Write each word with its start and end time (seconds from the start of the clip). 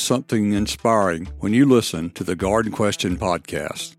something 0.00 0.52
inspiring 0.52 1.26
when 1.38 1.52
you 1.52 1.66
listen 1.66 2.10
to 2.10 2.24
the 2.24 2.36
Garden 2.36 2.72
Question 2.72 3.16
podcast. 3.16 3.94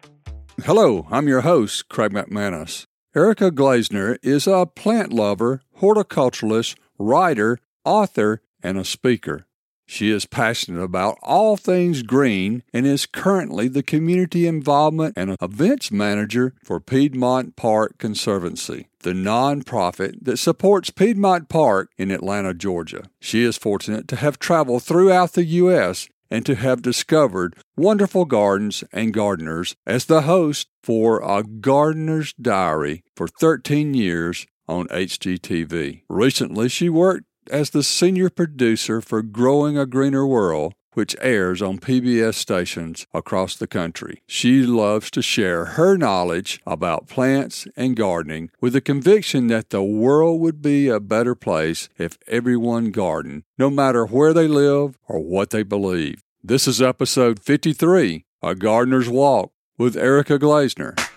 Hello, 0.65 1.07
I'm 1.09 1.27
your 1.27 1.41
host, 1.41 1.89
Craig 1.89 2.11
McManus. 2.11 2.85
Erica 3.15 3.51
Glasener 3.51 4.17
is 4.23 4.47
a 4.47 4.65
plant 4.65 5.11
lover, 5.11 5.61
horticulturalist, 5.79 6.75
writer, 6.97 7.59
author, 7.83 8.41
and 8.63 8.77
a 8.77 8.85
speaker. 8.85 9.47
She 9.91 10.09
is 10.09 10.25
passionate 10.25 10.81
about 10.81 11.17
all 11.21 11.57
things 11.57 12.01
green 12.01 12.63
and 12.73 12.87
is 12.87 13.05
currently 13.05 13.67
the 13.67 13.83
community 13.83 14.47
involvement 14.47 15.15
and 15.17 15.35
events 15.41 15.91
manager 15.91 16.53
for 16.63 16.79
Piedmont 16.79 17.57
Park 17.57 17.97
Conservancy, 17.97 18.87
the 19.01 19.11
nonprofit 19.11 20.23
that 20.23 20.37
supports 20.37 20.91
Piedmont 20.91 21.49
Park 21.49 21.89
in 21.97 22.09
Atlanta, 22.09 22.53
Georgia. 22.53 23.09
She 23.19 23.43
is 23.43 23.57
fortunate 23.57 24.07
to 24.07 24.15
have 24.15 24.39
traveled 24.39 24.83
throughout 24.83 25.33
the 25.33 25.43
U.S. 25.43 26.07
and 26.29 26.45
to 26.45 26.55
have 26.55 26.81
discovered 26.81 27.57
wonderful 27.75 28.23
gardens 28.23 28.85
and 28.93 29.13
gardeners 29.13 29.75
as 29.85 30.05
the 30.05 30.21
host 30.21 30.69
for 30.81 31.19
A 31.19 31.43
Gardener's 31.43 32.31
Diary 32.41 33.03
for 33.13 33.27
13 33.27 33.93
years 33.93 34.47
on 34.69 34.87
HGTV. 34.87 36.03
Recently, 36.07 36.69
she 36.69 36.87
worked 36.87 37.25
as 37.49 37.69
the 37.69 37.83
senior 37.83 38.29
producer 38.29 39.01
for 39.01 39.21
Growing 39.21 39.77
a 39.77 39.85
Greener 39.85 40.27
World, 40.27 40.73
which 40.93 41.15
airs 41.21 41.61
on 41.61 41.79
PBS 41.79 42.35
stations 42.35 43.07
across 43.13 43.55
the 43.55 43.67
country. 43.67 44.21
She 44.27 44.63
loves 44.63 45.09
to 45.11 45.21
share 45.21 45.65
her 45.65 45.97
knowledge 45.97 46.61
about 46.65 47.07
plants 47.07 47.67
and 47.75 47.95
gardening 47.95 48.49
with 48.59 48.73
the 48.73 48.81
conviction 48.81 49.47
that 49.47 49.69
the 49.69 49.83
world 49.83 50.41
would 50.41 50.61
be 50.61 50.87
a 50.87 50.99
better 50.99 51.35
place 51.35 51.87
if 51.97 52.17
everyone 52.27 52.91
gardened, 52.91 53.43
no 53.57 53.69
matter 53.69 54.05
where 54.05 54.33
they 54.33 54.47
live 54.47 54.97
or 55.07 55.19
what 55.19 55.51
they 55.51 55.63
believe. 55.63 56.21
This 56.43 56.67
is 56.67 56.81
episode 56.81 57.41
53 57.41 58.25
A 58.41 58.55
Gardener's 58.55 59.09
Walk 59.09 59.51
with 59.77 59.95
Erica 59.95 60.37
Glasener. 60.37 61.10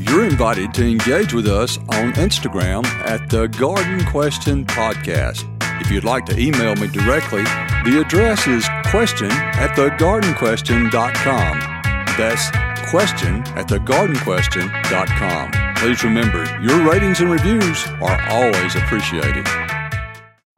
You're 0.00 0.24
invited 0.24 0.72
to 0.74 0.86
engage 0.86 1.34
with 1.34 1.48
us 1.48 1.76
on 1.88 2.12
Instagram 2.12 2.84
at 3.04 3.28
the 3.30 3.48
Garden 3.48 4.04
Question 4.06 4.64
Podcast. 4.64 5.44
If 5.80 5.90
you'd 5.90 6.04
like 6.04 6.24
to 6.26 6.38
email 6.38 6.76
me 6.76 6.86
directly, 6.86 7.42
the 7.42 8.00
address 8.04 8.46
is 8.46 8.64
question 8.90 9.28
at 9.30 9.74
thegardenquestion.com. 9.76 11.58
That's 12.16 12.50
question 12.90 13.38
at 13.58 13.66
thegardenquestion.com. 13.66 15.74
Please 15.76 16.04
remember, 16.04 16.44
your 16.62 16.88
ratings 16.88 17.20
and 17.20 17.32
reviews 17.32 17.84
are 18.00 18.20
always 18.30 18.76
appreciated. 18.76 19.48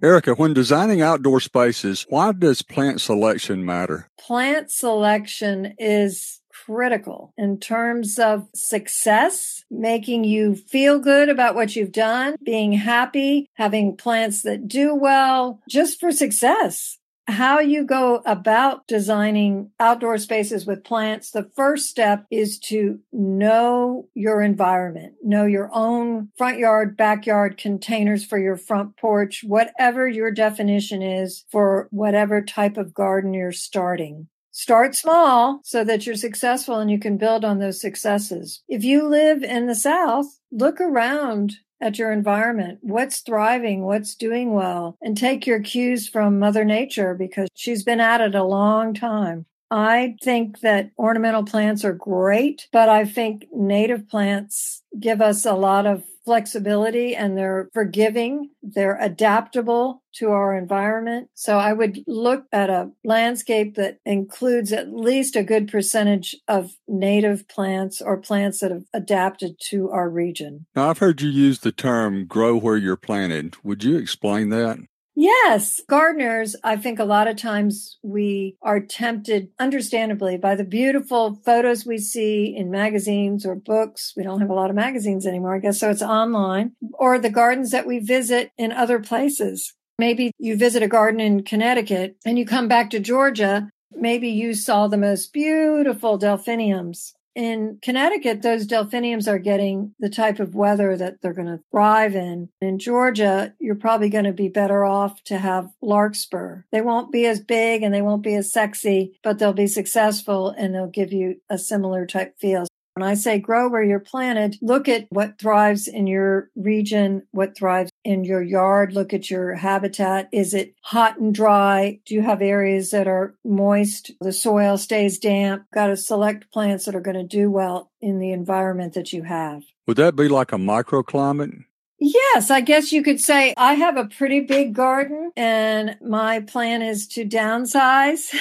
Erica, 0.03 0.35
when 0.35 0.53
designing 0.53 1.01
outdoor 1.01 1.41
spaces, 1.41 2.05
why 2.11 2.33
does 2.33 2.61
plant 2.61 3.01
selection 3.01 3.65
matter? 3.65 4.11
Plant 4.19 4.71
selection 4.71 5.75
is 5.79 6.40
critical 6.71 7.33
in 7.37 7.59
terms 7.59 8.19
of 8.19 8.49
success, 8.55 9.65
making 9.71 10.25
you 10.25 10.55
feel 10.55 10.99
good 10.99 11.29
about 11.29 11.55
what 11.55 11.75
you've 11.75 11.93
done, 11.93 12.37
being 12.43 12.73
happy, 12.73 13.51
having 13.55 13.97
plants 13.97 14.43
that 14.43 14.69
do 14.69 14.95
well, 14.95 15.61
just 15.69 15.99
for 15.99 16.13
success. 16.13 16.99
How 17.27 17.61
you 17.61 17.85
go 17.85 18.23
about 18.27 18.89
designing 18.89 19.71
outdoor 19.79 20.19
spaces 20.19 20.67
with 20.67 20.83
plants, 20.83 21.31
the 21.31 21.49
first 21.55 21.89
step 21.89 22.27
is 22.31 22.59
to 22.61 22.99
know 23.13 24.09
your 24.15 24.43
environment, 24.43 25.15
know 25.23 25.47
your 25.47 25.71
own 25.73 26.31
front 26.37 26.59
yard, 26.59 26.97
backyard 26.97 27.57
containers 27.57 28.25
for 28.25 28.39
your 28.39 28.57
front 28.57 28.97
porch, 28.97 29.45
whatever 29.47 30.09
your 30.09 30.33
definition 30.33 31.03
is 31.03 31.45
for 31.51 31.89
whatever 31.91 32.43
type 32.43 32.77
of 32.77 32.95
garden 32.95 33.33
you're 33.33 33.53
starting. 33.53 34.29
Start 34.61 34.95
small 34.95 35.63
so 35.65 35.85
that 35.85 36.05
you're 36.05 36.15
successful 36.15 36.77
and 36.81 36.91
you 36.91 36.99
can 36.99 37.17
build 37.17 37.47
on 37.47 37.61
those 37.61 37.81
successes. 37.81 38.63
If 38.69 38.85
you 38.85 39.09
live 39.09 39.43
in 39.43 39.69
the 39.69 39.75
South, 39.75 40.27
look 40.53 40.83
around 40.83 41.55
at 41.81 41.99
your 41.99 42.13
environment. 42.13 42.81
What's 42.83 43.21
thriving? 43.21 43.87
What's 43.87 44.15
doing 44.15 44.53
well? 44.53 44.99
And 45.01 45.17
take 45.17 45.47
your 45.47 45.63
cues 45.63 46.07
from 46.07 46.39
Mother 46.39 46.63
Nature 46.63 47.15
because 47.15 47.49
she's 47.55 47.83
been 47.83 48.01
at 48.01 48.21
it 48.21 48.35
a 48.35 48.45
long 48.45 48.93
time. 48.93 49.47
I 49.71 50.17
think 50.23 50.61
that 50.61 50.91
ornamental 50.99 51.45
plants 51.45 51.83
are 51.83 51.95
great, 51.95 52.69
but 52.71 52.91
I 52.91 53.07
think 53.07 53.47
native 53.55 54.11
plants 54.11 54.83
give 55.01 55.23
us 55.23 55.47
a 55.47 55.55
lot 55.55 55.87
of 55.87 56.05
flexibility 56.25 57.15
and 57.15 57.37
they're 57.37 57.69
forgiving. 57.73 58.51
They're 58.63 58.99
adaptable 59.01 60.03
to 60.15 60.31
our 60.31 60.57
environment. 60.57 61.29
So 61.35 61.59
I 61.59 61.73
would 61.73 62.01
look 62.07 62.45
at 62.53 62.71
a 62.71 62.91
landscape 63.05 63.77
that 63.77 63.99
includes 64.05 64.73
at 64.73 64.93
least 64.93 65.37
a 65.37 65.45
good 65.45 65.69
percentage 65.69 66.37
of 66.49 66.73
native 66.89 67.49
plants 67.49 68.03
or 68.03 68.17
plants 68.17 68.61
that 68.61 68.71
have 68.71 68.85
adapted 68.93 69.57
to 69.69 69.91
our 69.91 70.11
region. 70.11 70.67
Now, 70.75 70.91
I've 70.91 70.99
heard 70.99 71.21
you 71.21 71.31
use 71.31 71.61
the 71.61 71.73
term 71.73 72.27
grow 72.27 72.57
where 72.57 72.77
you're 72.77 72.97
planted. 72.97 73.57
Would 73.63 73.85
you 73.85 73.97
explain 73.97 74.49
that? 74.51 74.79
Yes, 75.23 75.83
gardeners, 75.87 76.57
I 76.65 76.79
think 76.79 76.99
a 76.99 77.05
lot 77.05 77.29
of 77.29 77.37
times 77.37 77.99
we 78.03 78.57
are 78.63 78.81
tempted, 78.81 79.51
understandably, 79.59 80.39
by 80.39 80.55
the 80.55 80.65
beautiful 80.65 81.35
photos 81.45 81.85
we 81.85 81.99
see 81.99 82.57
in 82.57 82.71
magazines 82.71 83.45
or 83.45 83.55
books. 83.55 84.15
We 84.17 84.23
don't 84.23 84.41
have 84.41 84.49
a 84.49 84.55
lot 84.55 84.71
of 84.71 84.77
magazines 84.77 85.27
anymore, 85.27 85.55
I 85.55 85.59
guess, 85.59 85.79
so 85.79 85.91
it's 85.91 86.01
online, 86.01 86.73
or 86.95 87.19
the 87.19 87.29
gardens 87.29 87.71
that 87.73 87.87
we 87.87 87.99
visit 87.99 88.53
in 88.57 88.73
other 88.73 88.99
places. 88.99 89.75
Maybe 89.99 90.33
you 90.39 90.57
visit 90.57 90.83
a 90.83 90.89
garden 90.89 91.21
in 91.21 91.45
Connecticut 91.45 92.17
and 92.25 92.39
you 92.39 92.47
come 92.47 92.67
back 92.67 92.89
to 92.89 92.99
Georgia. 92.99 93.69
Maybe 93.93 94.31
you 94.31 94.55
saw 94.55 94.89
the 94.89 94.97
most 94.97 95.35
beautiful 95.35 96.17
delphiniums 96.17 97.13
in 97.35 97.79
Connecticut, 97.83 98.43
those 98.43 98.67
delphiniums 98.67 99.29
are 99.29 99.39
getting 99.39 99.95
the 99.99 100.09
type 100.09 100.41
of 100.41 100.55
weather 100.55 100.97
that 100.97 101.21
they're 101.21 101.33
going 101.33 101.47
to 101.47 101.61
thrive 101.71 102.15
in. 102.15 102.49
In 102.61 102.79
Georgia, 102.79 103.55
you're 103.59 103.75
probably 103.75 104.09
going 104.09 104.25
to 104.25 104.33
be 104.33 104.49
better 104.49 104.85
off 104.85 105.23
to 105.25 105.39
have 105.39 105.71
larkspur. 105.81 106.63
They 106.73 106.81
won't 106.81 107.13
be 107.13 107.27
as 107.27 107.41
big 107.41 107.83
and 107.83 107.95
they 107.95 108.03
won't 108.03 108.23
be 108.23 108.35
as 108.35 108.53
sexy, 108.53 109.19
but 109.23 109.39
they'll 109.39 109.53
be 109.53 109.67
successful 109.67 110.51
and 110.51 110.75
they'll 110.75 110.87
give 110.87 111.13
you 111.13 111.41
a 111.49 111.59
similar 111.59 112.07
type 112.07 112.39
feel. 112.39 112.67
When 113.01 113.09
I 113.09 113.15
say 113.15 113.39
grow 113.39 113.71
where 113.71 113.83
you're 113.83 113.99
planted, 113.99 114.59
look 114.61 114.87
at 114.87 115.07
what 115.09 115.39
thrives 115.39 115.89
in 115.89 116.07
your 116.07 116.51
region, 116.55 117.23
what 117.31 117.57
thrives 117.57 117.91
in 118.05 118.25
your 118.25 118.43
yard. 118.43 118.93
Look 118.93 119.15
at 119.15 119.31
your 119.31 119.55
habitat. 119.55 120.29
Is 120.33 120.53
it 120.53 120.75
hot 120.83 121.19
and 121.19 121.35
dry? 121.35 122.01
Do 122.05 122.15
you 122.15 122.21
have 122.21 122.43
areas 122.43 122.91
that 122.91 123.09
are 123.09 123.37
moist? 123.43 124.11
The 124.21 124.35
soil 124.35 124.77
stays 124.77 125.19
damp. 125.19 125.65
Got 125.73 125.87
to 125.87 125.97
select 125.97 126.53
plants 126.53 126.85
that 126.85 126.95
are 126.95 127.01
going 127.01 127.17
to 127.17 127.25
do 127.25 127.51
well 127.51 127.91
in 128.03 128.19
the 128.19 128.33
environment 128.33 128.93
that 128.93 129.15
you 129.15 129.23
have. 129.23 129.63
Would 129.87 129.97
that 129.97 130.15
be 130.15 130.29
like 130.29 130.53
a 130.53 130.57
microclimate? 130.57 131.65
Yes, 132.03 132.51
I 132.51 132.63
guess 132.63 132.93
you 132.93 133.03
could 133.03 133.21
say 133.21 133.53
I 133.59 133.75
have 133.75 133.99
a 133.99 134.07
pretty 134.07 134.41
big 134.41 134.73
garden 134.73 135.33
and 135.37 135.99
my 136.01 136.41
plan 136.41 136.81
is 136.81 137.07
to 137.09 137.27
downsize. 137.27 138.35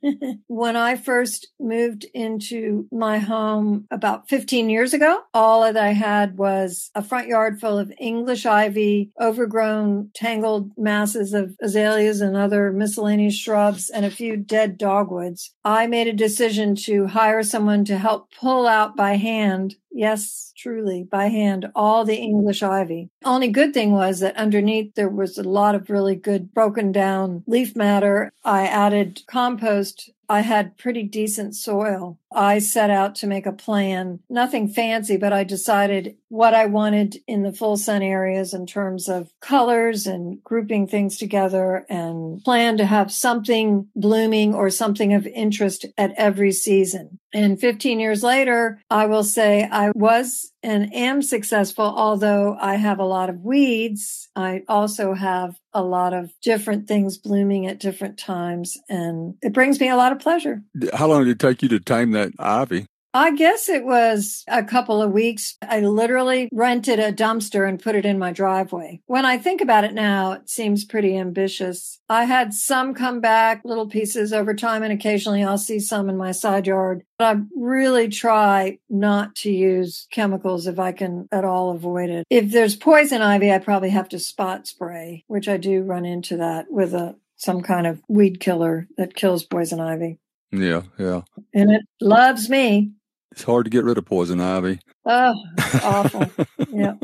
when 0.46 0.76
I 0.76 0.96
first 0.96 1.48
moved 1.60 2.06
into 2.14 2.88
my 2.90 3.18
home 3.18 3.86
about 3.90 4.30
15 4.30 4.70
years 4.70 4.94
ago, 4.94 5.20
all 5.34 5.60
that 5.60 5.76
I 5.76 5.92
had 5.92 6.38
was 6.38 6.90
a 6.94 7.02
front 7.02 7.28
yard 7.28 7.60
full 7.60 7.78
of 7.78 7.92
English 8.00 8.46
ivy, 8.46 9.12
overgrown, 9.20 10.10
tangled 10.14 10.70
masses 10.78 11.34
of 11.34 11.54
azaleas 11.60 12.22
and 12.22 12.34
other 12.34 12.72
miscellaneous 12.72 13.36
shrubs, 13.36 13.90
and 13.90 14.06
a 14.06 14.10
few 14.10 14.38
dead 14.38 14.78
dogwoods. 14.78 15.54
I 15.66 15.86
made 15.86 16.08
a 16.08 16.14
decision 16.14 16.76
to 16.86 17.08
hire 17.08 17.42
someone 17.42 17.84
to 17.84 17.98
help 17.98 18.30
pull 18.40 18.66
out 18.66 18.96
by 18.96 19.16
hand 19.16 19.76
Yes, 19.94 20.52
truly, 20.56 21.04
by 21.04 21.26
hand, 21.28 21.70
all 21.76 22.04
the 22.04 22.16
English 22.16 22.64
ivy. 22.64 23.11
Only 23.24 23.48
good 23.48 23.72
thing 23.74 23.92
was 23.92 24.20
that 24.20 24.36
underneath 24.36 24.94
there 24.94 25.08
was 25.08 25.38
a 25.38 25.42
lot 25.42 25.74
of 25.74 25.90
really 25.90 26.16
good 26.16 26.52
broken 26.52 26.92
down 26.92 27.44
leaf 27.46 27.76
matter. 27.76 28.30
I 28.44 28.66
added 28.66 29.22
compost 29.26 30.10
I 30.32 30.40
had 30.40 30.78
pretty 30.78 31.02
decent 31.02 31.54
soil. 31.54 32.18
I 32.34 32.58
set 32.58 32.88
out 32.88 33.14
to 33.16 33.26
make 33.26 33.44
a 33.44 33.52
plan, 33.52 34.20
nothing 34.30 34.66
fancy, 34.66 35.18
but 35.18 35.30
I 35.30 35.44
decided 35.44 36.16
what 36.28 36.54
I 36.54 36.64
wanted 36.64 37.18
in 37.26 37.42
the 37.42 37.52
full 37.52 37.76
sun 37.76 38.00
areas 38.00 38.54
in 38.54 38.64
terms 38.64 39.10
of 39.10 39.30
colors 39.40 40.06
and 40.06 40.42
grouping 40.42 40.86
things 40.86 41.18
together 41.18 41.84
and 41.90 42.42
plan 42.42 42.78
to 42.78 42.86
have 42.86 43.12
something 43.12 43.88
blooming 43.94 44.54
or 44.54 44.70
something 44.70 45.12
of 45.12 45.26
interest 45.26 45.84
at 45.98 46.14
every 46.16 46.52
season. 46.52 47.18
And 47.34 47.60
15 47.60 48.00
years 48.00 48.22
later, 48.22 48.80
I 48.88 49.04
will 49.06 49.24
say 49.24 49.68
I 49.70 49.90
was 49.94 50.51
and 50.62 50.94
am 50.94 51.22
successful, 51.22 51.84
although 51.84 52.56
I 52.60 52.76
have 52.76 52.98
a 52.98 53.04
lot 53.04 53.28
of 53.28 53.40
weeds. 53.40 54.28
I 54.36 54.62
also 54.68 55.14
have 55.14 55.58
a 55.72 55.82
lot 55.82 56.12
of 56.12 56.32
different 56.42 56.86
things 56.86 57.18
blooming 57.18 57.66
at 57.66 57.80
different 57.80 58.18
times 58.18 58.78
and 58.88 59.34
it 59.42 59.52
brings 59.52 59.80
me 59.80 59.88
a 59.88 59.96
lot 59.96 60.12
of 60.12 60.18
pleasure. 60.18 60.62
How 60.94 61.06
long 61.06 61.24
did 61.24 61.32
it 61.32 61.38
take 61.38 61.62
you 61.62 61.68
to 61.68 61.80
tame 61.80 62.12
that 62.12 62.32
ivy? 62.38 62.86
I 63.14 63.34
guess 63.34 63.68
it 63.68 63.84
was 63.84 64.42
a 64.48 64.64
couple 64.64 65.02
of 65.02 65.12
weeks. 65.12 65.56
I 65.60 65.80
literally 65.80 66.48
rented 66.50 66.98
a 66.98 67.12
dumpster 67.12 67.68
and 67.68 67.82
put 67.82 67.94
it 67.94 68.06
in 68.06 68.18
my 68.18 68.32
driveway. 68.32 69.02
When 69.06 69.26
I 69.26 69.36
think 69.36 69.60
about 69.60 69.84
it 69.84 69.92
now, 69.92 70.32
it 70.32 70.48
seems 70.48 70.86
pretty 70.86 71.16
ambitious. 71.16 72.00
I 72.08 72.24
had 72.24 72.54
some 72.54 72.94
come 72.94 73.20
back, 73.20 73.62
little 73.64 73.86
pieces 73.86 74.32
over 74.32 74.54
time, 74.54 74.82
and 74.82 74.92
occasionally 74.92 75.44
I'll 75.44 75.58
see 75.58 75.78
some 75.78 76.08
in 76.08 76.16
my 76.16 76.32
side 76.32 76.66
yard. 76.66 77.04
But 77.18 77.36
I 77.36 77.40
really 77.54 78.08
try 78.08 78.78
not 78.88 79.34
to 79.36 79.50
use 79.50 80.06
chemicals 80.10 80.66
if 80.66 80.78
I 80.78 80.92
can 80.92 81.28
at 81.30 81.44
all 81.44 81.70
avoid 81.70 82.08
it. 82.08 82.26
If 82.30 82.50
there's 82.50 82.76
poison 82.76 83.20
ivy, 83.20 83.52
I 83.52 83.58
probably 83.58 83.90
have 83.90 84.08
to 84.10 84.18
spot 84.18 84.66
spray, 84.66 85.24
which 85.26 85.48
I 85.48 85.58
do 85.58 85.82
run 85.82 86.06
into 86.06 86.38
that 86.38 86.66
with 86.70 86.94
a 86.94 87.16
some 87.36 87.60
kind 87.60 87.86
of 87.86 88.00
weed 88.08 88.40
killer 88.40 88.86
that 88.96 89.16
kills 89.16 89.44
poison 89.44 89.80
ivy. 89.80 90.18
Yeah, 90.52 90.82
yeah. 90.98 91.22
And 91.54 91.70
it 91.72 91.82
loves 92.00 92.48
me. 92.48 92.92
It's 93.32 93.44
hard 93.44 93.64
to 93.64 93.70
get 93.70 93.84
rid 93.84 93.96
of 93.98 94.04
poison 94.04 94.40
ivy. 94.40 94.78
Oh, 95.06 95.34
awful. 95.82 96.30
yeah. 96.70 96.94